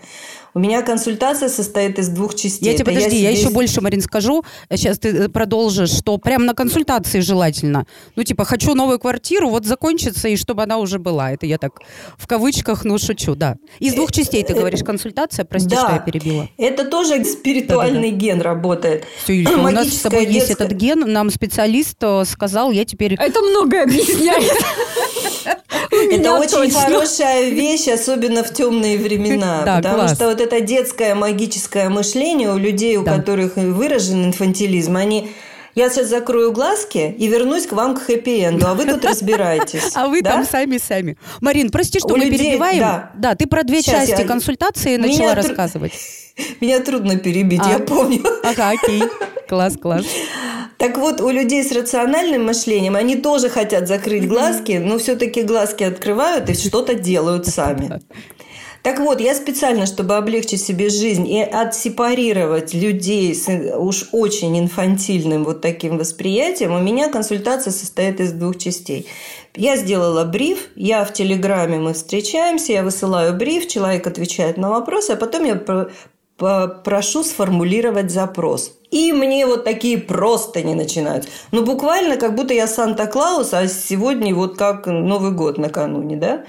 [0.54, 2.66] У меня консультация состоит из двух частей.
[2.72, 4.44] Я тебе Это подожди, я, себе еще больше, Марин, скажу.
[4.70, 7.86] Сейчас ты э, продолжишь, что прям на консультации желательно.
[8.18, 11.32] Ну, типа, хочу новую квартиру, вот закончится, и чтобы она уже была.
[11.32, 11.80] Это я так
[12.18, 13.56] в кавычках, ну, шучу, да.
[13.80, 15.84] Из двух частей ты говоришь консультация, прости, Да.
[15.86, 16.50] что я перебила.
[16.58, 19.06] Это тоже спиритуальный ген работает.
[19.24, 22.84] Все, Юлька, у нас с тобой есть детская- этот ген, нам специалист э, сказал, я
[22.84, 23.14] теперь...
[23.14, 24.52] Это многое объясняет.
[25.92, 29.62] Это очень хорошая вещь, особенно в темные времена.
[29.66, 30.16] Да, потому класс.
[30.16, 33.18] что вот это детское магическое мышление у людей, у Да.
[33.18, 35.32] которых выражен инфантилизм, они
[35.74, 39.92] я сейчас закрою глазки и вернусь к вам к хэппи-энду, а вы тут разбираетесь.
[39.96, 40.32] А вы Да?
[40.34, 41.18] там сами-сами.
[41.40, 43.04] Марин, прости, что У мы людей- перебиваем.
[43.16, 43.36] да.
[43.36, 45.94] ты про две Щас части я- консультации Меня начала тру- рассказывать.
[46.62, 47.70] Меня трудно перебить, А.
[47.72, 48.22] я помню.
[48.44, 49.02] Ага, окей.
[49.48, 50.06] Класс, класс.
[50.78, 55.84] Так вот, у людей с рациональным мышлением, они тоже хотят закрыть глазки, но все-таки глазки
[55.84, 58.02] открывают и что-то делают сами.
[58.84, 65.44] Так вот, я специально, чтобы облегчить себе жизнь и отсепарировать людей с уж очень инфантильным
[65.44, 69.08] вот таким восприятием, у меня консультация состоит из двух частей.
[69.56, 75.12] Я сделала бриф, я в Телеграме, мы встречаемся, я высылаю бриф, человек отвечает на вопросы,
[75.12, 75.56] а потом я
[76.38, 78.74] прошу сформулировать запрос.
[78.90, 81.28] И мне вот такие просто не начинают.
[81.52, 86.46] Ну, буквально, как будто я Санта-Клаус, а сегодня вот как Новый год накануне, да?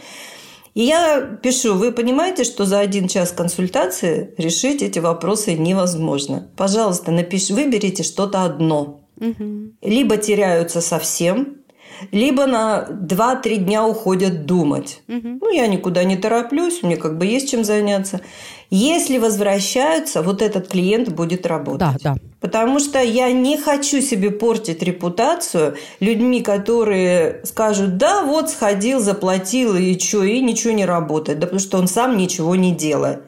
[0.74, 6.48] И я пишу, вы понимаете, что за один час консультации решить эти вопросы невозможно.
[6.56, 9.00] Пожалуйста, напиши, выберите что-то одно.
[9.16, 9.76] Мгм.
[9.82, 11.58] Либо теряются совсем,
[12.10, 15.00] либо на 2-3 дня уходят думать.
[15.06, 15.38] Мгм.
[15.40, 18.20] Ну, я никуда не тороплюсь, мне как бы есть чем заняться.
[18.70, 22.02] Если возвращаются, вот этот клиент будет работать.
[22.02, 22.16] Да, да.
[22.40, 29.76] Потому что я не хочу себе портить репутацию людьми, которые скажут, да, вот сходил, заплатил,
[29.76, 31.38] и что, и ничего не работает.
[31.38, 33.22] Да потому что он сам ничего не делает.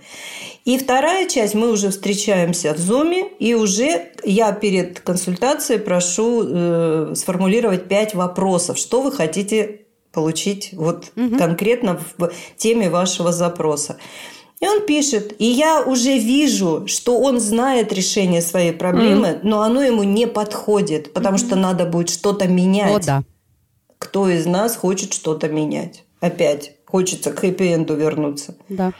[0.65, 7.15] И вторая часть, мы уже встречаемся в Зуме, и уже я перед консультацией прошу э,
[7.15, 13.99] сформулировать пять вопросов, что вы хотите получить вот конкретно в теме вашего запроса.
[14.61, 19.83] И он пишет, и я уже вижу, что он знает решение своей проблемы, но оно
[19.83, 23.05] ему не подходит, потому что надо будет что-то менять.
[23.05, 23.23] О, да.
[23.99, 26.05] Кто из нас хочет что-то менять?
[26.21, 28.55] Опять хочется к хэппи-энду вернуться.
[28.69, 28.93] Да.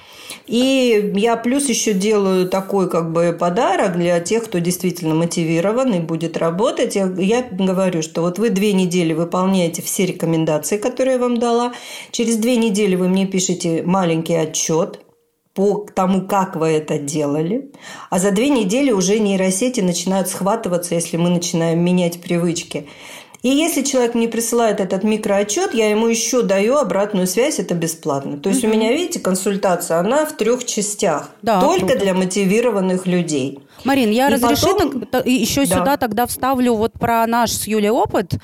[0.49, 6.01] И я плюс еще делаю такой как бы подарок для тех, кто действительно мотивирован и
[6.01, 6.97] будет работать.
[6.97, 11.73] Я, я говорю, что вот вы две недели выполняете все рекомендации, которые я вам дала.
[12.11, 14.99] Через две недели вы мне пишете маленький отчет
[15.55, 17.71] по тому, как вы это делали.
[18.11, 22.89] А за две недели уже нейросети начинают схватываться, если мы начинаем менять привычки.
[23.45, 28.39] И если человек мне присылает этот микроотчет, я ему еще даю обратную связь, это бесплатно.
[28.39, 28.73] То есть угу.
[28.73, 31.29] у меня, видите, консультация, она в трех частях.
[31.43, 31.99] Да, только круто.
[31.99, 33.59] для мотивированных людей.
[33.85, 35.07] Марин, я и разреши потом...
[35.07, 35.79] так, еще да.
[35.79, 38.35] сюда тогда вставлю вот про наш с Юлей опыт.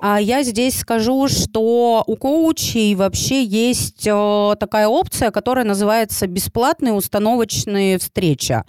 [0.00, 6.92] А, я здесь скажу, что у коучей вообще есть э, такая опция, которая называется бесплатные
[6.92, 8.62] установочные встречи.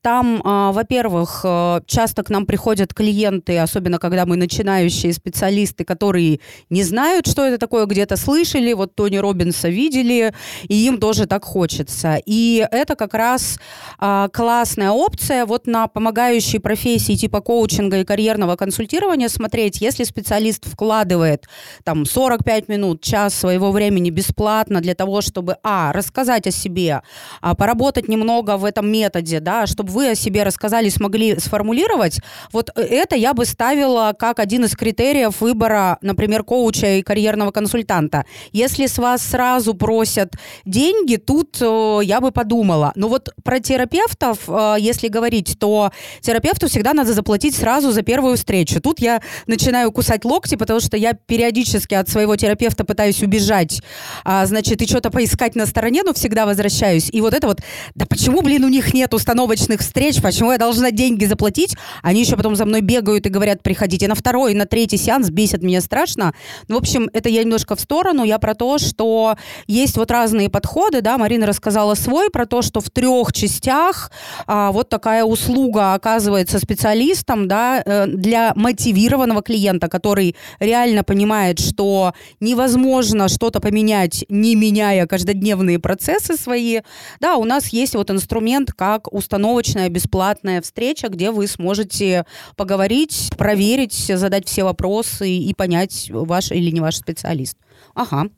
[0.00, 6.40] Там, а, во-первых, э, часто к нам приходят клиенты, особенно когда мы начинающие специалисты, которые
[6.70, 10.32] не знают, что это такое, где-то слышали, вот Тони Робинса видели,
[10.68, 12.18] и им тоже так хочется.
[12.24, 13.58] И это как раз
[13.98, 15.46] а, классная опция.
[15.46, 21.48] Вот на помогающие профессии типа коучинга и карьерного консультирования смотреть, если специалист вкладывает
[21.84, 27.02] там 45 минут, час своего времени бесплатно для того, чтобы, а, рассказать о себе,
[27.40, 32.20] а, поработать немного в этом методе, да, чтобы вы о себе рассказали, смогли сформулировать,
[32.52, 38.24] вот это я бы ставила как один из критериев выбора, например, коуча и карьерного консультанта.
[38.52, 40.32] Если с вас сразу просят
[40.64, 42.92] деньги, тут э, я бы подумала.
[42.94, 45.90] Но вот про терапевтов, э, если говорить, то
[46.20, 48.80] терапевту всегда надо заплатить сразу за первую встречу.
[48.80, 53.82] Тут я начинаю кусать локти, потому что я периодически от своего терапевта пытаюсь убежать,
[54.24, 57.08] а, значит, и что-то поискать на стороне, но всегда возвращаюсь.
[57.10, 57.60] И вот это вот,
[57.94, 61.76] да почему, блин, у них нет установочных встреч, почему я должна деньги заплатить?
[62.02, 65.62] Они еще потом за мной бегают и говорят, приходите на второй, на третий сеанс, бесит
[65.62, 66.34] меня страшно.
[66.68, 69.36] Ну, в общем, это я немножко в сторону, я про то, что
[69.66, 74.10] есть вот разные подходы, да, Марина рассказала свой, про то, что в трех частях
[74.46, 81.58] а, вот такая услуга услуга оказывается специалистом да, э, для мотивированного клиента, который реально понимает,
[81.58, 86.80] что невозможно что-то поменять, не меняя каждодневные процессы свои,
[87.20, 92.24] да, у нас есть вот инструмент как установочная бесплатная встреча, где вы сможете
[92.56, 97.56] поговорить, проверить, задать все вопросы и понять, ваш или не ваш специалист.
[97.94, 98.28] Ага.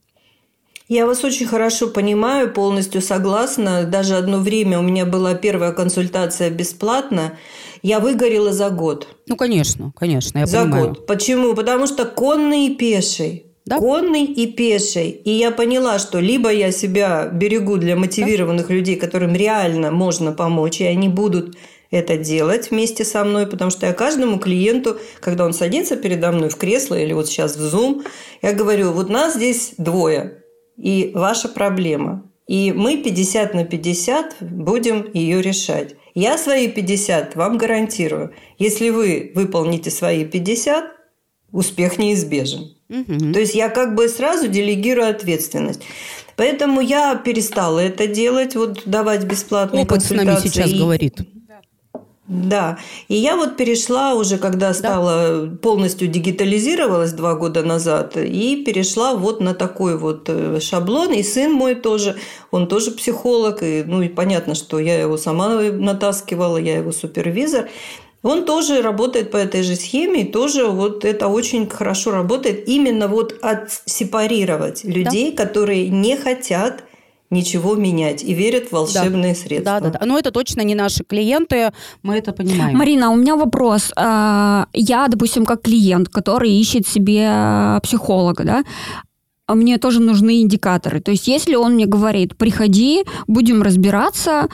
[0.88, 3.84] Я вас очень хорошо понимаю, полностью согласна.
[3.84, 7.36] Даже одно время у меня была первая консультация бесплатно.
[7.82, 9.08] Я выгорела за год.
[9.26, 10.88] Ну, конечно, конечно, я за понимаю.
[10.88, 11.06] год.
[11.06, 11.54] Почему?
[11.54, 13.46] Потому что конный и пеший.
[13.64, 13.78] Да?
[13.78, 15.10] Конный и пеший.
[15.10, 18.74] И я поняла, что либо я себя берегу для мотивированных да?
[18.74, 21.56] людей, которым реально можно помочь, и они будут
[21.90, 26.48] это делать вместе со мной, потому что я каждому клиенту, когда он садится передо мной
[26.48, 28.04] в кресло или вот сейчас в Zoom,
[28.40, 30.42] я говорю, вот нас здесь двое
[30.76, 32.22] и ваша проблема.
[32.46, 35.96] И мы 50 на 50 будем ее решать.
[36.14, 38.32] Я свои 50 вам гарантирую.
[38.58, 40.84] Если вы выполните свои 50,
[41.52, 42.76] успех неизбежен.
[42.88, 43.32] Угу.
[43.32, 45.80] То есть я как бы сразу делегирую ответственность.
[46.36, 50.24] Поэтому я перестала это делать, вот давать бесплатные Опыт консультации.
[50.24, 50.78] с нами сейчас и...
[50.78, 51.18] говорит.
[52.28, 52.78] Да.
[53.06, 55.56] И я вот перешла уже, когда стала да.
[55.56, 61.12] полностью дигитализировалась два года назад, и перешла вот на такой вот э, шаблон.
[61.12, 62.16] И сын мой тоже,
[62.50, 67.68] он тоже психолог, и, ну и понятно, что я его сама натаскивала, я его супервизор.
[68.22, 72.68] Он тоже работает по этой же схеме, и тоже вот это очень хорошо работает.
[72.68, 75.44] Именно вот отсепарировать людей, да.
[75.44, 76.82] которые не хотят
[77.30, 79.40] ничего менять и верят в волшебные да.
[79.40, 79.80] средства.
[79.80, 80.06] Да, да, да.
[80.06, 82.76] Но это точно не наши клиенты, мы это понимаем.
[82.76, 83.92] Марина, у меня вопрос.
[83.96, 88.64] А, я, допустим, как клиент, который ищет себе психолога, да,
[89.04, 89.05] а
[89.54, 91.00] мне тоже нужны индикаторы.
[91.00, 94.48] То есть, если он мне говорит, приходи, будем разбираться,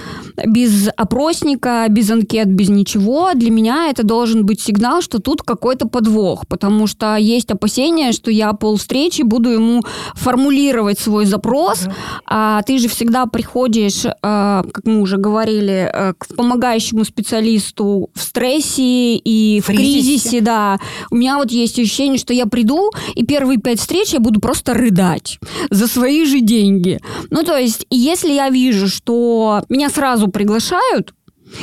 [0.46, 5.88] без опросника, без анкет, без ничего, для меня это должен быть сигнал, что тут какой-то
[5.88, 9.82] подвох, потому что есть опасения, что я пол встречи буду ему
[10.14, 11.86] формулировать свой запрос,
[12.26, 18.22] а ты же всегда приходишь, э, как мы уже говорили, э, к помогающему специалисту в
[18.22, 19.92] стрессе и в, в кризисе.
[19.92, 20.78] кризисе, да.
[21.10, 24.74] У меня вот есть ощущение, что я приду, и первые пять встреч я буду просто
[24.82, 25.38] рыдать
[25.70, 27.00] за свои же деньги.
[27.30, 31.14] Ну, то есть, если я вижу, что меня сразу приглашают,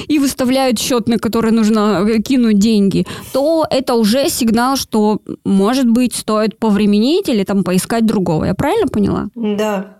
[0.07, 5.89] и выставляют счет, на который нужно э, кинуть деньги, то это уже сигнал, что, может
[5.89, 8.45] быть, стоит повременить или там поискать другого.
[8.45, 9.29] Я правильно поняла?
[9.35, 9.97] Да.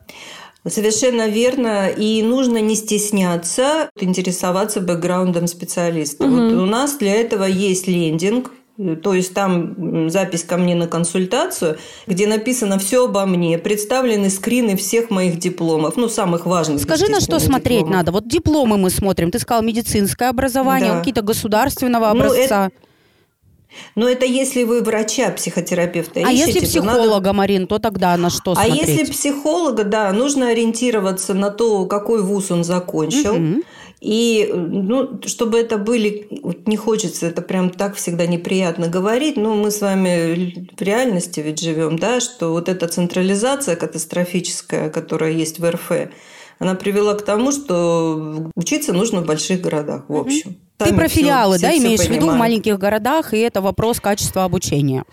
[0.68, 1.88] Совершенно верно.
[1.88, 6.26] И нужно не стесняться интересоваться бэкграундом специалиста.
[6.26, 6.34] Угу.
[6.36, 8.52] Вот у нас для этого есть лендинг,
[9.04, 14.78] то есть там запись ко мне на консультацию, где написано все обо мне, представлены скрины
[14.78, 16.82] всех моих дипломов, ну, самых важных.
[16.82, 17.98] Скажи, на что смотреть дипломов.
[17.98, 18.12] надо?
[18.14, 19.32] Вот дипломы мы смотрим.
[19.32, 21.00] Ты сказал медицинское образование, да.
[21.00, 22.38] какие-то государственного образца.
[22.38, 22.72] Ну, это...
[23.96, 27.34] Но это если вы врача, психотерапевта А ищете, если психолога, надо...
[27.34, 28.74] Марин, то тогда на что смотреть?
[28.74, 33.36] А если психолога, да, нужно ориентироваться на то, какой вуз он закончил.
[33.36, 33.64] Угу
[34.02, 39.56] И, ну, чтобы это были, вот не хочется, это прям так всегда неприятно говорить, но
[39.56, 45.60] мы с вами в реальности ведь живем, да, что вот эта централизация катастрофическая, которая есть
[45.60, 45.92] в РФ,
[46.60, 50.52] она привела к тому, что учиться нужно в больших городах, в общем.
[50.52, 50.69] Угу.
[50.86, 54.00] Ты про филиалы, все, да, все имеешь в виду в маленьких городах, и это вопрос
[54.00, 55.04] качества обучения?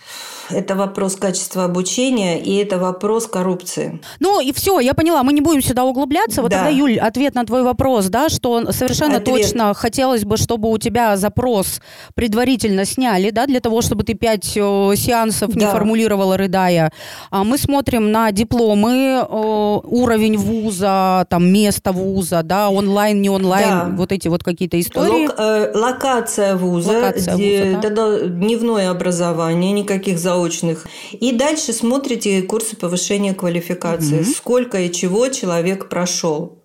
[0.49, 4.01] Это вопрос качества обучения, и это вопрос коррупции.
[4.21, 6.41] Ну и все, я поняла, мы не будем сюда углубляться.
[6.41, 6.59] Вот да.
[6.59, 9.43] тогда, Юль, ответ на твой вопрос, да, что совершенно ответ.
[9.43, 11.81] точно хотелось бы, чтобы у тебя запрос
[12.15, 15.61] предварительно сняли, да, для того, чтобы ты пять э, сеансов да.
[15.61, 16.93] не формулировала, рыдая.
[17.31, 23.93] А мы смотрим на дипломы, уровень вуза, там, место вуза, да, онлайн, не онлайн, да.
[23.97, 25.27] вот эти вот какие-то истории.
[25.27, 28.21] Лок, э, локация вуза, локация вуза да?
[28.27, 30.87] дневное образование, никаких заочных.
[31.13, 34.21] И дальше смотрите курсы повышения квалификации.
[34.21, 34.31] Угу.
[34.31, 36.63] Сколько и чего человек прошел.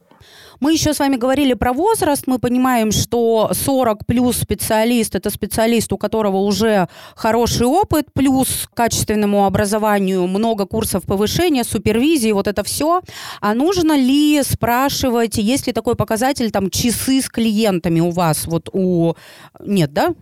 [0.62, 2.28] Мы еще с вами говорили про возраст.
[2.28, 9.48] Мы понимаем, что 40 плюс специалист– это специалист, у которого уже хороший опыт, плюс качественному
[9.48, 13.02] образованию много курсов повышения, супервизии, вот это все.
[13.42, 18.46] А нужно ли спрашивать, есть ли такой показатель, там, часы с клиентами у вас?
[18.46, 19.16] Вот у...
[19.60, 20.14] Нет, да?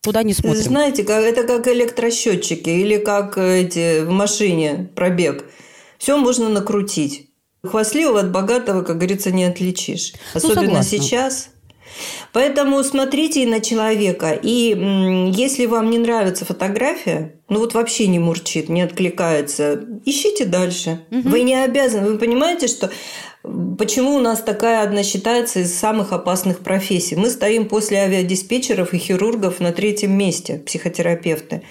[0.00, 0.62] Туда не смотрим.
[0.62, 5.44] Знаете, это как электросчетчики или как эти в машине пробег.
[5.98, 7.28] Все можно накрутить.
[7.64, 10.12] Хвастливого от богатого, как говорится, не отличишь.
[10.34, 11.50] Ну, Особенно ну, сейчас.
[12.32, 14.38] Поэтому смотрите на человека.
[14.40, 21.06] И если вам не нравится фотография, ну вот вообще не мурчит, не откликается, ищите дальше.
[21.10, 21.28] Угу.
[21.28, 22.10] Вы не обязаны.
[22.10, 22.90] Вы понимаете, что
[23.78, 27.14] Почему у нас такая одна считается из самых опасных профессий?
[27.14, 31.62] Мы стоим после авиадиспетчеров и хирургов на третьем месте, психотерапевты.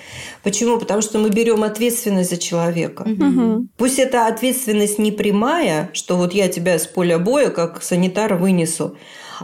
[0.42, 0.80] Почему?
[0.80, 3.02] Потому что мы берем ответственность за человека.
[3.02, 3.68] Угу.
[3.76, 8.98] Пусть эта ответственность не прямая, что вот я тебя с поля боя как санитар вынесу,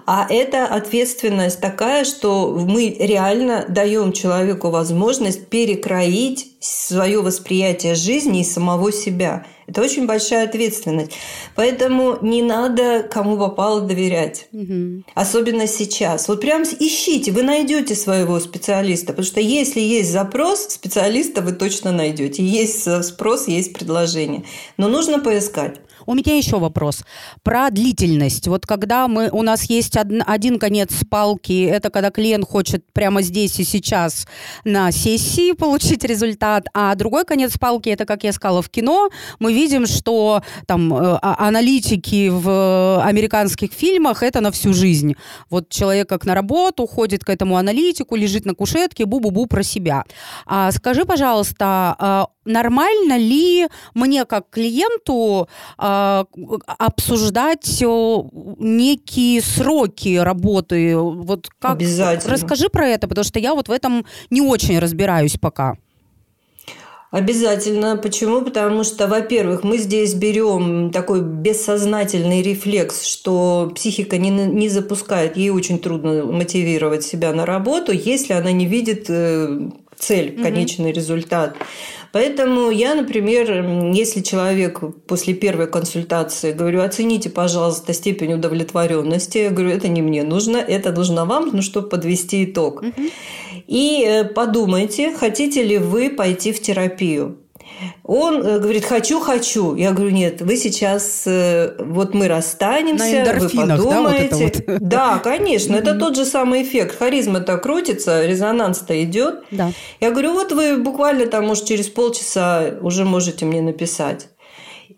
[0.05, 8.43] а это ответственность такая, что мы реально даем человеку возможность перекроить свое восприятие жизни и
[8.43, 9.45] самого себя.
[9.67, 11.11] Это очень большая ответственность.
[11.55, 14.47] Поэтому не надо кому попало доверять.
[14.51, 15.03] Угу.
[15.15, 16.27] Особенно сейчас.
[16.27, 19.07] Вот прям ищите, вы найдете своего специалиста.
[19.07, 22.43] Потому что если есть запрос, специалиста вы точно найдете.
[22.43, 24.43] Есть спрос, есть предложение.
[24.77, 25.77] Но нужно поискать.
[26.05, 27.03] У меня еще вопрос
[27.43, 28.47] про длительность.
[28.47, 33.21] Вот когда мы, у нас есть один, один конец палки, это когда клиент хочет прямо
[33.21, 34.27] здесь и сейчас
[34.63, 39.53] на сессии получить результат, а другой конец палки, это, как я сказала, в кино, мы
[39.53, 45.15] видим, что там э, а, аналитики в американских фильмах это на всю жизнь.
[45.49, 50.03] Вот человек как на работу, ходит к этому аналитику, лежит на кушетке, бу-бу-бу про себя.
[50.45, 56.23] А, скажи, пожалуйста, а, нормально ли мне как клиенту э,
[56.65, 60.97] обсуждать некие сроки работы?
[60.97, 61.77] Вот как?
[61.77, 62.33] Обязательно.
[62.33, 65.75] Расскажи про это, потому что я вот в этом не очень разбираюсь пока.
[67.11, 67.97] Обязательно.
[67.97, 68.41] Почему?
[68.41, 75.49] Потому что, во-первых, мы здесь берем такой бессознательный рефлекс, что психика не, не запускает, ей
[75.49, 79.09] очень трудно мотивировать себя на работу, если она не видит
[80.01, 80.95] цель, конечный угу.
[80.95, 81.55] результат.
[82.11, 89.69] Поэтому я, например, если человек после первой консультации говорю, оцените, пожалуйста, степень удовлетворенности, я говорю,
[89.69, 92.81] это не мне нужно, это нужно вам, ну, чтобы подвести итог.
[92.81, 93.01] Угу.
[93.67, 97.37] И э, подумайте, хотите ли вы пойти в терапию.
[98.03, 99.75] Он э, говорит, хочу, хочу.
[99.75, 104.29] Я говорю, нет, вы сейчас, э, вот мы расстанемся, вы подумаете.
[104.29, 104.79] Да, вот вот.
[104.81, 106.97] да конечно, это тот же самый эффект.
[106.97, 109.43] Харизма-то крутится, резонанс-то идет.
[109.51, 109.71] Да.
[109.99, 114.27] Я говорю, вот вы буквально там, может, через полчаса уже можете мне написать.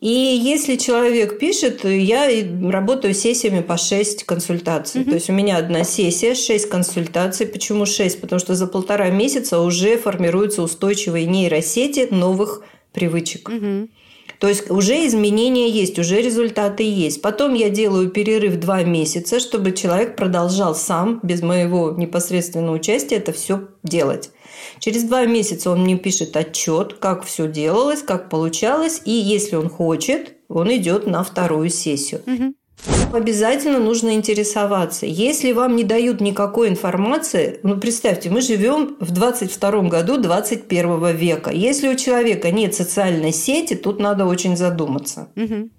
[0.03, 0.09] И
[0.43, 2.27] если человек пишет, я
[2.69, 4.99] работаю сессиями по 6 консультаций.
[4.99, 5.09] Угу.
[5.09, 7.47] То есть у меня одна сессия, 6 консультаций.
[7.47, 8.19] Почему 6?
[8.19, 12.63] Потому что за полтора месяца уже формируются устойчивые нейросети новых
[12.93, 13.49] привычек.
[13.49, 13.89] Угу.
[14.39, 17.21] То есть уже изменения есть, уже результаты есть.
[17.21, 23.31] Потом я делаю перерыв два месяца, чтобы человек продолжал сам, без моего непосредственного участия, это
[23.31, 24.31] все делать.
[24.79, 29.69] Через два месяца он мне пишет отчет, как все делалось, как получалось, и если он
[29.69, 32.21] хочет, он идет на вторую сессию.
[32.25, 32.53] Угу.
[33.13, 35.05] Обязательно нужно интересоваться.
[35.05, 41.51] Если вам не дают никакой информации, ну представьте, мы живем в 22 году 21 века.
[41.51, 45.27] Если у человека нет социальной сети, тут надо очень задуматься.
[45.35, 45.69] Угу.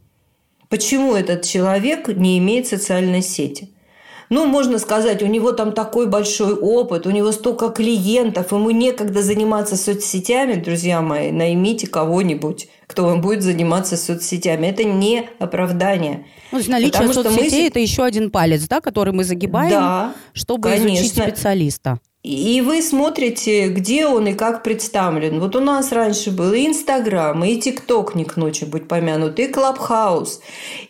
[0.69, 3.74] Почему этот человек не имеет социальной сети?
[4.31, 9.23] Ну, можно сказать, у него там такой большой опыт, у него столько клиентов, ему некогда
[9.23, 14.67] заниматься соцсетями, друзья мои, наймите кого-нибудь, кто вам будет заниматься соцсетями.
[14.67, 16.27] Это не оправдание.
[16.51, 19.71] Ну, то есть наличие Потому соцсетей мы...– это еще один палец, да, который мы загибаем,
[19.71, 20.95] да, чтобы конечно.
[20.95, 21.99] изучить специалиста.
[22.25, 25.41] И вы смотрите, где он и как представлен.
[25.41, 29.47] Вот у нас раньше был и Инстаграм, и ТикТок не к ночи будь помянут, и
[29.47, 30.41] Клабхаус,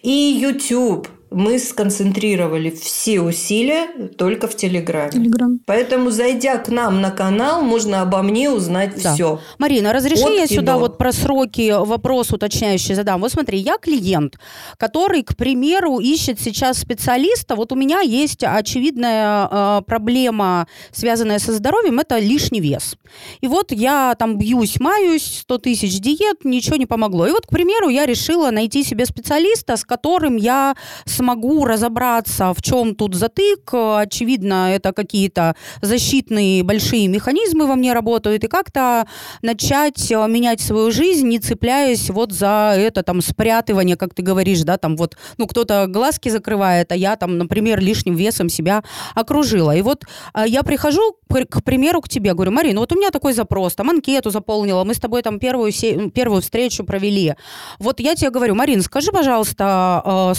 [0.02, 5.10] и Ютуб мы сконцентрировали все усилия только в Телеграме.
[5.10, 5.60] Телеграм.
[5.66, 9.14] Поэтому, зайдя к нам на канал, можно обо мне узнать да.
[9.14, 9.40] все.
[9.58, 10.78] Марина, разреши От я сюда до.
[10.78, 13.20] вот про сроки вопрос уточняющий задам.
[13.20, 14.38] Вот смотри, я клиент,
[14.78, 17.56] который, к примеру, ищет сейчас специалиста.
[17.56, 22.96] Вот у меня есть очевидная э, проблема, связанная со здоровьем, это лишний вес.
[23.40, 27.26] И вот я там бьюсь, маюсь, 100 тысяч диет, ничего не помогло.
[27.26, 31.23] И вот, к примеру, я решила найти себе специалиста, с которым я смогу
[31.64, 33.70] разобраться, в чем тут затык.
[33.72, 39.06] Очевидно, это какие-то защитные большие механизмы во мне работают, и как-то
[39.42, 44.62] начать э, менять свою жизнь, не цепляясь вот за это там спрятывание, как ты говоришь,
[44.62, 48.82] да, там вот, ну, кто-то глазки закрывает, а я там, например, лишним весом себя
[49.14, 49.74] окружила.
[49.74, 50.04] И вот
[50.34, 53.90] э, я прихожу, к примеру, к тебе, говорю, Марина, вот у меня такой запрос, там
[53.90, 55.72] анкету заполнила, мы с тобой там первую,
[56.12, 57.34] первую встречу провели.
[57.78, 60.34] Вот я тебе говорю, Марина, скажи, пожалуйста, э,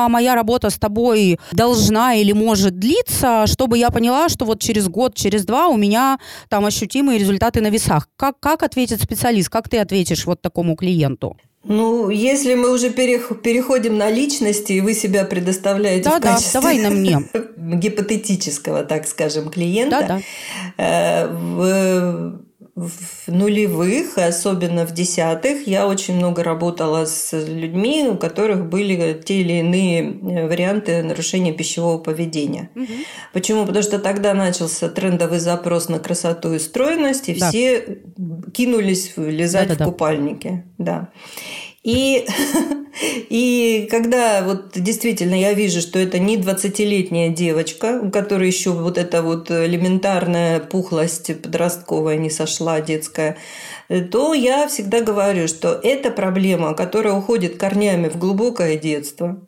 [0.00, 4.88] сколько моя работа с тобой должна или может длиться, чтобы я поняла, что вот через
[4.88, 8.08] год, через два у меня там ощутимые результаты на весах.
[8.16, 9.48] Как, как ответит специалист?
[9.48, 11.36] Как ты ответишь вот такому клиенту?
[11.64, 16.60] Ну, если мы уже переходим на личности, и вы себя предоставляете да, в качестве да,
[16.60, 17.18] давай на мне.
[17.80, 20.20] гипотетического, так скажем, клиента, да,
[20.78, 22.40] да.
[22.88, 29.40] В нулевых, особенно в десятых, я очень много работала с людьми, у которых были те
[29.40, 32.70] или иные э, варианты нарушения пищевого поведения.
[32.74, 32.92] Угу.
[33.34, 33.66] Почему?
[33.66, 37.50] Потому что тогда начался трендовый запрос на красоту и стройность, и да.
[37.50, 37.98] все
[38.54, 40.64] кинулись лизать да, да, в купальнике.
[40.78, 41.10] Да.
[41.82, 42.26] И,
[43.30, 48.98] и когда вот действительно я вижу, что это не 20-летняя девочка, у которой еще вот
[48.98, 53.38] эта вот элементарная пухлость подростковая не сошла, детская,
[54.10, 59.40] то я всегда говорю, что это проблема, которая уходит корнями в глубокое детство,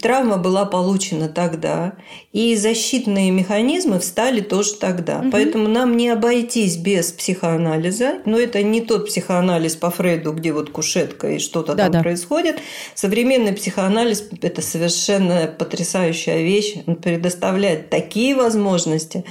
[0.00, 1.94] Травма была получена тогда,
[2.32, 5.20] и защитные механизмы встали тоже тогда.
[5.20, 5.30] Угу.
[5.30, 8.22] Поэтому нам не обойтись без психоанализа.
[8.24, 12.00] Но это не тот психоанализ по Фрейду, где вот кушетка и что-то да, там да.
[12.02, 12.58] происходит.
[12.94, 16.76] Современный психоанализ– это совершенно потрясающая вещь.
[16.86, 19.24] Он предоставляет такие возможности,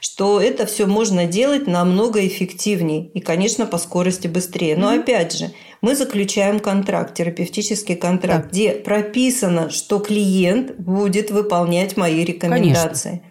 [0.00, 4.76] что это все можно делать намного эффективнее и, конечно, по скорости быстрее.
[4.76, 5.00] Но угу.
[5.00, 8.50] опять же, мы заключаем контракт, терапевтический контракт, да.
[8.50, 13.08] где прописано, что клиент будет выполнять мои рекомендации.
[13.08, 13.28] Конечно.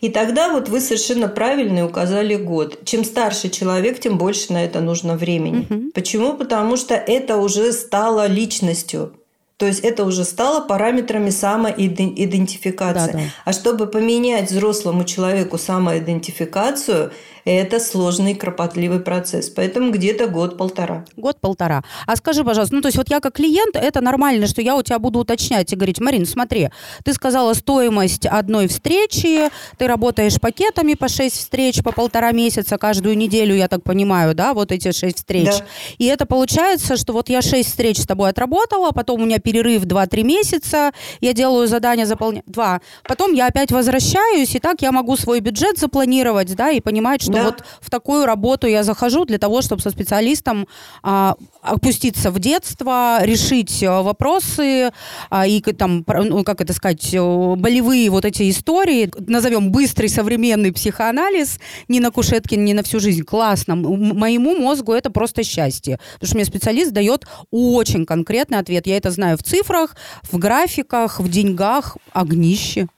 [0.00, 2.84] И тогда вот вы совершенно правильно указали год.
[2.84, 5.66] Чем старше человек, тем больше на это нужно времени.
[5.68, 5.90] Угу.
[5.92, 6.34] Почему?
[6.34, 9.17] Потому что это уже стало личностью.
[9.58, 13.12] То есть это уже стало параметрами самоидентификации.
[13.12, 13.24] Да, да.
[13.44, 17.10] А чтобы поменять взрослому человеку самоидентификацию,
[17.44, 19.48] это сложный, кропотливый процесс.
[19.48, 21.04] Поэтому где-то год-полтора.
[21.16, 21.82] Год-полтора.
[22.06, 24.82] А скажи, пожалуйста, ну то есть вот я как клиент, это нормально, что я у
[24.82, 26.68] тебя буду уточнять и говорить, Марин, смотри,
[27.04, 29.48] ты сказала стоимость одной встречи,
[29.78, 34.52] ты работаешь пакетами по 6 встреч по полтора месяца каждую неделю, я так понимаю, да,
[34.52, 35.46] вот эти 6 встреч.
[35.46, 35.64] Да.
[35.96, 39.84] И это получается, что вот я 6 встреч с тобой отработала, потом у меня перерыв
[39.84, 40.92] 2-3 месяца,
[41.22, 45.78] я делаю задание заполнять, два, потом я опять возвращаюсь, и так я могу свой бюджет
[45.78, 47.44] запланировать, да, и понимать, что да.
[47.44, 50.68] вот в такую работу я захожу для того, чтобы со специалистом
[51.02, 51.34] а,
[51.68, 54.90] опуститься в детство, решить э, вопросы
[55.30, 60.72] а, и там, ну, как это сказать, э, болевые вот эти истории, назовем быстрый современный
[60.72, 61.58] психоанализ,
[61.88, 63.22] не на кушетке, не на всю жизнь.
[63.22, 63.76] Классно.
[63.76, 65.98] Моему мозгу это просто счастье.
[66.14, 68.86] Потому что мне специалист дает очень конкретный ответ.
[68.86, 69.96] Я это знаю в цифрах,
[70.30, 72.88] в графиках, в деньгах, огнище.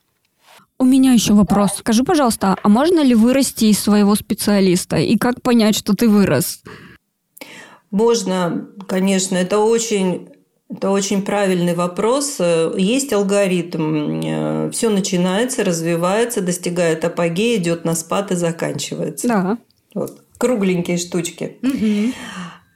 [0.79, 1.73] У меня еще вопрос.
[1.79, 4.97] Скажи, пожалуйста, а можно ли вырасти из своего специалиста?
[4.97, 6.63] И как понять, что ты вырос?
[7.91, 9.37] Можно, конечно.
[9.37, 10.29] Это очень
[10.73, 12.39] это очень правильный вопрос.
[12.77, 14.71] Есть алгоритм.
[14.71, 19.27] Все начинается, развивается, достигает апогея, идет на спад и заканчивается.
[19.27, 19.59] Да.
[19.95, 20.23] Вот.
[20.39, 21.59] Кругленькие штучки.
[21.63, 22.15] Угу.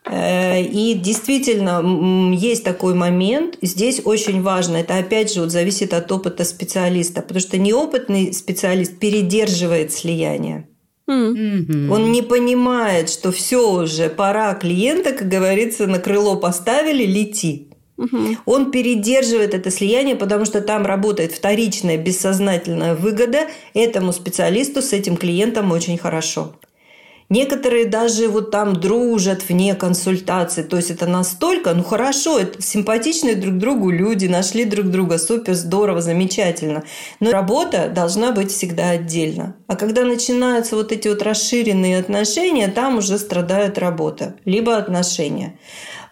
[0.06, 3.56] Э, и действительно, есть такой момент.
[3.62, 8.98] Здесь очень важно, это опять же вот зависит от опыта специалиста, потому что неопытный специалист
[8.98, 10.68] передерживает слияние.
[11.08, 11.90] Mm-hmm.
[11.90, 17.68] Он не понимает, что все уже, пора клиента, как говорится, на крыло поставили, лети.
[17.96, 18.38] Угу.
[18.46, 23.46] Он передерживает это слияние, потому что там работает вторичная бессознательная выгода.
[23.72, 26.56] Этому специалисту с этим клиентом очень хорошо.
[27.30, 30.62] Некоторые даже вот там дружат вне консультации.
[30.62, 35.54] То есть это настолько, ну хорошо, это симпатичные друг другу люди, нашли друг друга, супер,
[35.54, 36.84] здорово, замечательно.
[37.20, 39.56] Но работа должна быть всегда отдельно.
[39.66, 45.58] А когда начинаются вот эти вот расширенные отношения, там уже страдает работа, либо отношения.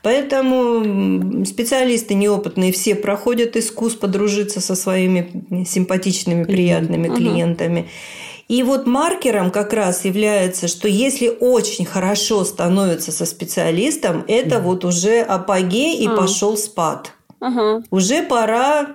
[0.02, 7.18] Поэтому специалисты неопытные все проходят искус подружиться со своими симпатичными, приятными Клиент.
[7.18, 7.80] клиентами.
[7.80, 7.90] Ага.
[8.48, 14.84] И вот маркером как раз является, что если очень хорошо становится со специалистом, это вот
[14.84, 16.16] уже апогей и а.
[16.16, 17.12] пошел спад.
[17.40, 17.82] Ага.
[17.90, 18.88] Уже пора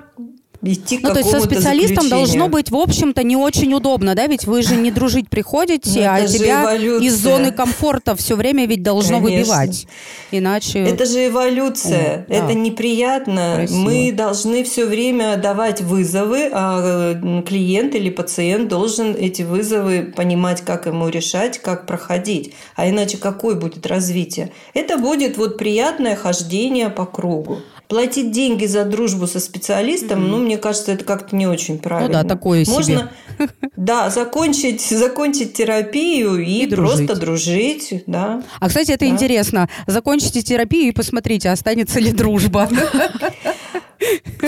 [0.61, 4.27] идти ну, то есть со специалистом должно быть, в общем-то, не очень удобно, да?
[4.27, 7.07] Ведь вы же не дружить приходите, ну, а тебя эволюция.
[7.07, 9.53] из зоны комфорта все время ведь должно Конечно.
[9.53, 9.87] выбивать.
[10.31, 10.79] Иначе...
[10.79, 12.25] Это же эволюция.
[12.27, 12.53] О, это да.
[12.53, 13.53] неприятно.
[13.55, 13.77] Красиво.
[13.77, 20.61] Мы должны все время давать вызовы, а э, клиент или пациент должен эти вызовы понимать,
[20.61, 22.53] как ему решать, как проходить.
[22.75, 24.51] А иначе какое будет развитие?
[24.73, 30.27] Это будет вот приятное хождение по кругу платить деньги за дружбу со специалистом, mm-hmm.
[30.27, 32.07] ну, мне кажется, это как-то не очень правильно.
[32.07, 33.49] Ну да, такое Можно, себе.
[33.77, 38.43] да, закончить, закончить терапию и, и просто дружить, да.
[38.59, 39.11] А, кстати, это да.
[39.11, 39.69] интересно.
[39.87, 42.69] Закончите терапию и посмотрите, останется ли дружба.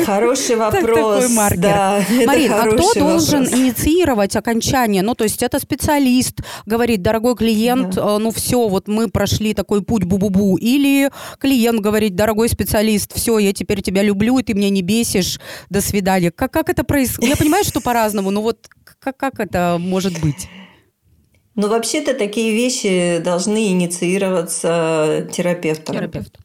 [0.06, 1.22] Хороший вопрос.
[1.22, 1.62] Такой маркер.
[1.62, 3.60] Да, Марин, а кто должен вопрос.
[3.60, 5.02] инициировать окончание?
[5.02, 8.16] Ну, то есть это специалист говорит, дорогой клиент, да.
[8.16, 10.58] Э, ну все, вот мы прошли такой путь бу-бу-бу.
[10.60, 15.39] Или клиент говорит, дорогой специалист, все, я теперь тебя люблю, и ты меня не бесишь,
[15.70, 16.32] до свидания.
[16.32, 17.30] Как, как это происходит?
[17.32, 18.68] Я понимаю, что по-разному, но вот
[19.00, 20.47] как, как это может быть?
[21.56, 25.95] Ну, вообще-то такие вещи должны инициироваться терапевтом.
[25.95, 26.38] Терапевт.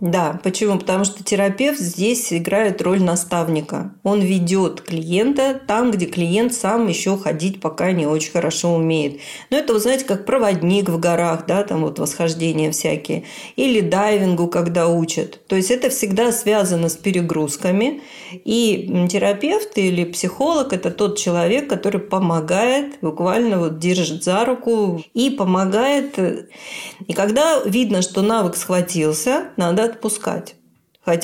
[0.00, 0.78] Да, почему?
[0.78, 3.92] Потому что терапевт здесь играет роль наставника.
[4.02, 9.20] Он ведет клиента там, где клиент сам еще ходить пока не очень хорошо умеет.
[9.50, 13.24] Но это, вы знаете, как проводник в горах, да, там вот восхождения всякие,
[13.56, 15.40] или дайвингу, когда учат.
[15.46, 18.02] То есть это всегда связано с перегрузками.
[18.44, 25.30] И терапевт или психолог– это тот человек, который помогает, буквально вот держит за руку и
[25.30, 26.18] помогает.
[27.06, 30.54] И когда видно, что навык схватился, надо отпускать.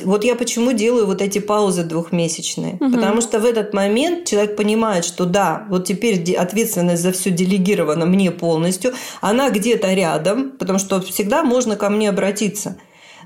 [0.04, 2.74] Вот я почему делаю вот эти паузы двухмесячные.
[2.74, 2.92] Угу.
[2.92, 8.04] Потому что в этот момент человек понимает, что да, вот теперь ответственность за все делегирована
[8.04, 8.92] мне полностью,
[9.22, 12.76] она где-то рядом, потому что всегда можно ко мне обратиться.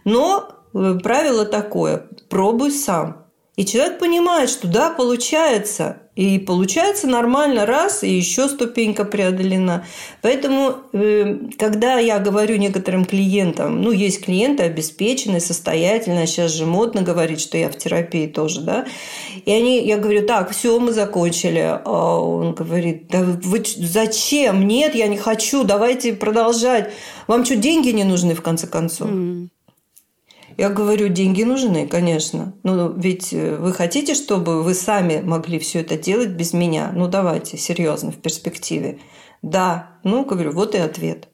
[0.05, 3.27] Но э, правило такое– пробуй сам.
[3.57, 6.03] И человек понимает, что да, получается.
[6.17, 9.85] И получается нормально, раз, и еще ступенька преодолена.
[10.23, 17.03] Поэтому, э, когда я говорю некоторым клиентам, ну, есть клиенты обеспеченные, состоятельные, сейчас же модно
[17.03, 18.87] говорить, что я в терапии тоже, да,
[19.45, 21.81] и они, я говорю, так, все, мы закончили.
[21.85, 24.69] А он говорит, да вы зачем?
[24.69, 26.93] Нет, я не хочу, давайте продолжать.
[27.27, 29.11] Вам что, деньги не нужны, в конце концов?
[29.11, 29.49] Mm.
[30.57, 32.55] Я говорю, деньги нужны, конечно.
[32.63, 36.93] Но ведь э, вы хотите, чтобы вы сами могли все это делать без меня?
[36.95, 38.99] Ну, давайте, серьезно, в перспективе.
[39.43, 39.99] Да.
[40.05, 41.29] Ну, говорю, вот и ответ.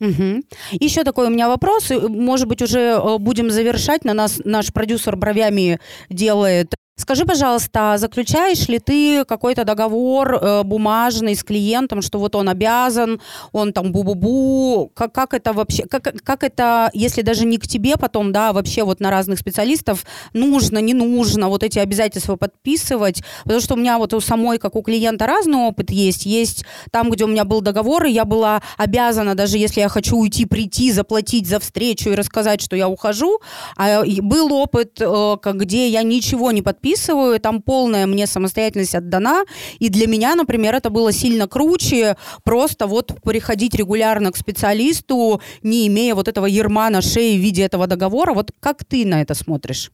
[0.00, 0.42] Угу.
[0.72, 4.04] Еще такой у меня вопрос, может быть, уже э, будем завершать.
[4.04, 11.36] На нас наш продюсер бровями делает Скажи, пожалуйста, заключаешь ли ты какой-то договор э, бумажный
[11.36, 13.20] с клиентом, что вот он обязан,
[13.52, 17.96] он там бу-бу-бу, как, как это вообще, как, как это, если даже не к тебе
[17.96, 23.60] потом, да, вообще вот на разных специалистов, нужно, не нужно вот эти обязательства подписывать, потому
[23.60, 27.24] что у меня вот у самой, как у клиента, разный опыт есть, есть там, где
[27.24, 31.46] у меня был договор, и я была обязана, даже если я хочу уйти, прийти, заплатить
[31.46, 33.38] за встречу и рассказать, что я ухожу,
[33.76, 39.44] а был опыт, э, где я ничего не подписывала, записываю, там полная мне самостоятельность отдана,
[39.78, 45.86] и для меня, например, это было сильно круче просто вот приходить регулярно к специалисту, не
[45.86, 48.32] имея вот этого ерма на шее в виде этого договора.
[48.34, 49.90] Вот как ты на это смотришь?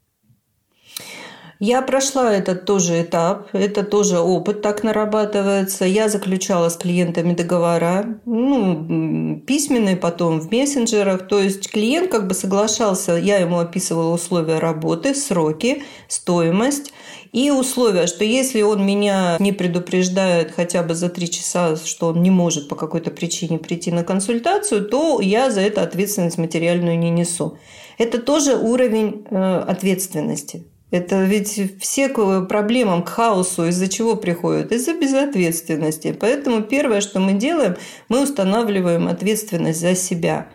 [1.61, 5.85] Я прошла этот тоже этап, это тоже опыт так нарабатывается.
[5.85, 11.29] Я заключала с клиентами договора, ну, письменные, потом в мессенджерах.
[11.29, 16.93] То есть клиент как бы соглашался, я ему описывала условия работы, сроки, стоимость.
[17.33, 22.23] И условия, что если он меня не предупреждает хотя бы за три часа, что он
[22.23, 27.11] не может по какой-то причине прийти на консультацию, то я за это ответственность материальную не
[27.11, 27.59] несу.
[27.99, 30.65] Это тоже уровень э, ответственности.
[30.95, 34.70] Это ведь все к проблемам, к хаосу из-за чего приходят?
[34.70, 36.16] Из-за безответственности.
[36.20, 37.74] Поэтому первое, что мы делаем,
[38.09, 40.47] мы устанавливаем ответственность за себя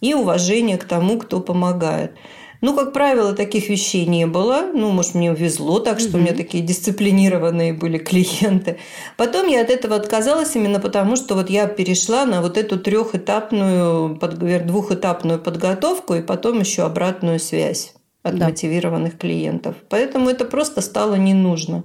[0.00, 2.16] и уважение к тому, кто помогает.
[2.62, 4.62] Ну, как правило, таких вещей не было.
[4.74, 6.16] Ну, может, мне везло так, что mm-hmm.
[6.16, 8.78] у меня такие дисциплинированные были клиенты.
[9.16, 14.18] Потом я от этого отказалась именно потому, что вот я перешла на вот эту трехэтапную,
[14.64, 17.95] двухэтапную подготовку и потом еще обратную связь
[18.26, 18.46] от да.
[18.46, 19.76] мотивированных клиентов.
[19.88, 21.84] Поэтому это просто стало не нужно.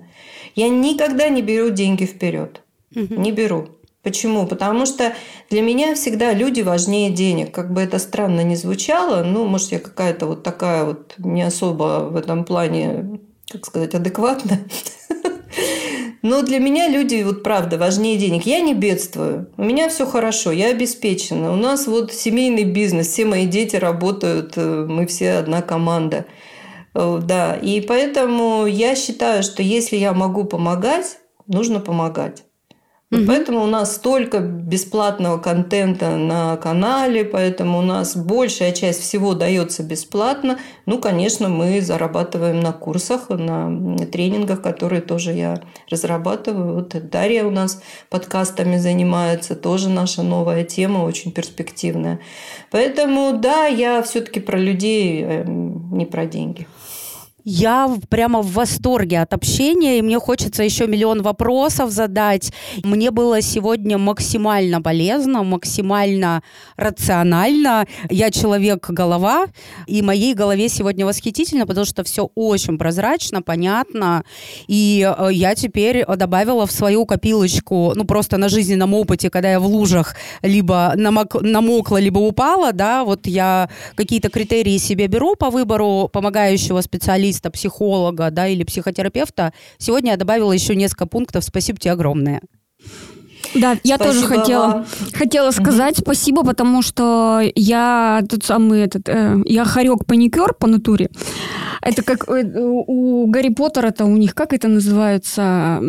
[0.56, 2.62] Я никогда не беру деньги вперед.
[2.96, 3.20] Mm-hmm.
[3.20, 3.68] Не беру.
[4.04, 4.48] Почему?
[4.48, 5.14] Потому что
[5.52, 7.54] для меня всегда люди важнее денег.
[7.54, 12.10] Как бы это странно не звучало, ну, может, я какая-то вот такая вот не особо
[12.10, 13.20] в этом плане,
[13.50, 14.66] как сказать, адекватная.
[16.22, 18.46] Но для меня люди, вот правда, важнее денег.
[18.46, 19.52] Я не бедствую.
[19.58, 21.52] У меня все хорошо, я обеспечена.
[21.52, 26.26] У нас вот семейный бизнес, все мои дети работают, э, мы все одна команда.
[26.94, 31.18] Э, да, и поэтому я считаю, что если я могу помогать,
[31.48, 32.44] нужно помогать.
[33.12, 33.26] Угу.
[33.28, 39.84] Поэтому у нас столько бесплатного контента на канале, поэтому у нас большая часть всего дается
[39.84, 40.58] бесплатно.
[40.86, 46.76] Ну, конечно, мы зарабатываем на курсах, на тренингах, которые тоже я разрабатываю.
[46.76, 52.22] Вот Дарья у нас подкастами занимается, тоже наша новая тема, очень перспективная.
[52.72, 56.66] Поэтому, да, я все-таки про людей, эм, не про деньги.
[57.44, 62.52] Я прямо в восторге от общения, и мне хочется еще миллион вопросов задать.
[62.84, 66.44] Мне было сегодня максимально полезно, максимально
[66.78, 67.88] рационально.
[68.10, 69.48] Я человек-голова,
[69.88, 74.24] и моей голове сегодня восхитительно, потому что все очень прозрачно, понятно.
[74.68, 79.60] И э, я теперь добавила в свою копилочку, ну просто на жизненном опыте, когда я
[79.60, 85.50] в лужах либо намок, намокла, либо упала, да, вот я какие-то критерии себе беру по
[85.50, 89.54] выбору помогающего специалиста, специалиста, психолога, да, или психотерапевта.
[89.78, 91.44] Сегодня я добавила еще несколько пунктов.
[91.44, 92.42] Спасибо тебе огромное.
[93.54, 94.86] Да, я спасибо тоже хотела, вам.
[95.14, 96.04] хотела сказать угу.
[96.04, 101.10] спасибо, потому что я тот самый этот, э, я хорек паникер по натуре.
[101.82, 105.80] Это как э, у Гарри Поттера-то у них, как это называется?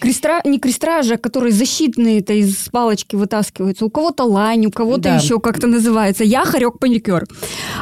[0.00, 3.86] Крестра, не крестражи, а которые защитные это из палочки вытаскиваются.
[3.86, 5.16] У кого-то лань, у кого-то да.
[5.16, 6.24] еще как-то называется.
[6.24, 7.24] Я хорек паникер.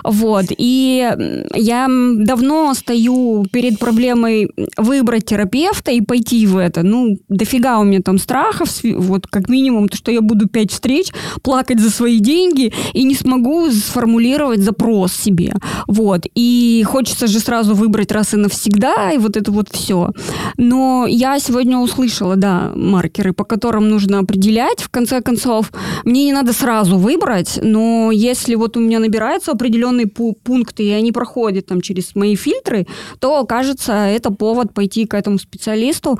[0.04, 0.46] Вот.
[0.56, 1.10] И
[1.54, 6.82] я давно стою перед проблемой выбрать терапевта и пойти в это.
[6.82, 8.70] Ну, дофига у меня там страхов,
[9.03, 11.09] вот как минимум, то, что я буду пять встреч,
[11.42, 15.55] плакать за свои деньги и не смогу сформулировать запрос себе.
[15.86, 16.22] Вот.
[16.34, 20.11] И хочется же сразу выбрать раз и навсегда, и вот это вот все.
[20.57, 24.80] Но я сегодня услышала, да, маркеры, по которым нужно определять.
[24.80, 25.72] В конце концов,
[26.05, 31.12] мне не надо сразу выбрать, но если вот у меня набираются определенные пункты, и они
[31.12, 32.86] проходят там через мои фильтры,
[33.18, 36.18] то, кажется, это повод пойти к этому специалисту.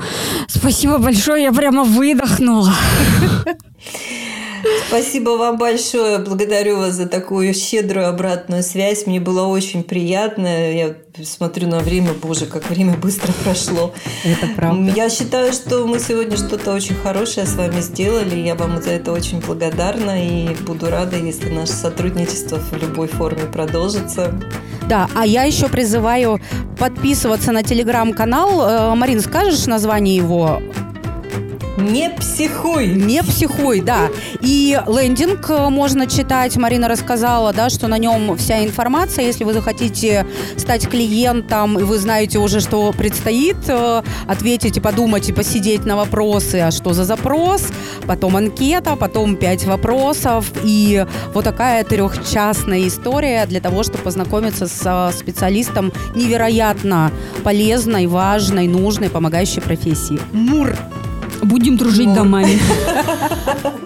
[0.49, 2.72] Спасибо большое, я прямо выдохнула.
[4.89, 6.19] Спасибо вам большое.
[6.19, 9.07] Благодарю вас за такую щедрую обратную связь.
[9.07, 10.71] Мне было очень приятно.
[10.71, 10.95] Я
[11.25, 13.95] смотрю на время, боже, как время быстро прошло.
[14.25, 14.93] Это правда.
[14.95, 18.37] Я считаю, что мы сегодня что-то очень хорошее с вами сделали.
[18.37, 23.47] Я вам за это очень благодарна и буду рада, если наше сотрудничество в любой форме
[23.47, 24.39] продолжится.
[24.89, 26.41] Да, а я еще призываю
[26.79, 28.69] подписываться на телеграм-канал.
[28.69, 30.61] Э, Марин, скажешь название его?
[31.77, 32.89] Не психуй.
[32.89, 34.09] Не психуй, да.
[34.41, 36.57] И лендинг э, можно читать.
[36.57, 39.25] Марина рассказала, да, что на нем вся информация.
[39.25, 45.29] Если вы захотите стать клиентом, и вы знаете уже, что предстоит, э, ответить и подумать,
[45.29, 47.69] и посидеть на вопросы, а что за запрос,
[48.07, 50.53] потом анкета, потом пять вопросов.
[50.65, 57.11] И вот такая трехчастная история для того, чтобы познакомиться с специалистом невероятно
[57.45, 60.19] полезной, важной, нужной, помогающей профессии.
[60.33, 60.77] Мур!
[61.43, 62.15] Будем дружить вот.
[62.15, 62.59] домами.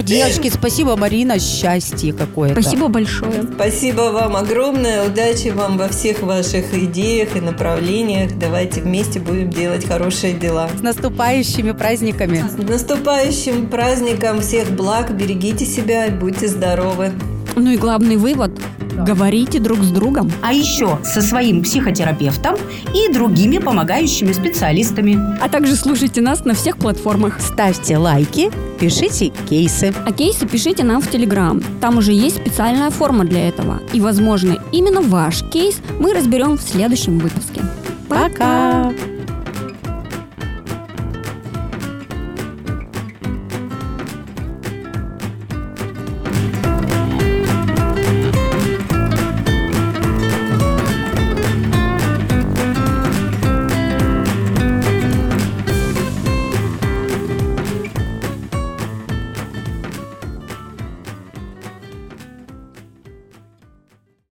[0.00, 2.60] Девочки, спасибо, Марина, счастье какое-то.
[2.60, 3.42] Спасибо большое.
[3.54, 8.32] Спасибо вам огромное, удачи вам во всех ваших идеях и направлениях.
[8.38, 10.68] Давайте вместе будем делать хорошие дела.
[10.78, 12.44] С наступающими праздниками.
[12.48, 17.12] С наступающим праздником всех благ, берегите себя и будьте здоровы.
[17.56, 18.52] Ну и главный вывод
[18.96, 20.30] Говорите друг с другом.
[20.42, 22.56] А еще со своим психотерапевтом
[22.94, 25.18] и другими помогающими специалистами.
[25.42, 27.40] А также слушайте нас на всех платформах.
[27.40, 29.92] Ставьте лайки, пишите кейсы.
[30.06, 31.62] А кейсы пишите нам в Телеграм.
[31.80, 33.80] Там уже есть специальная форма для этого.
[33.92, 37.62] И, возможно, именно ваш кейс мы разберем в следующем выпуске.
[38.08, 38.92] Пока!
[38.92, 39.13] Пока.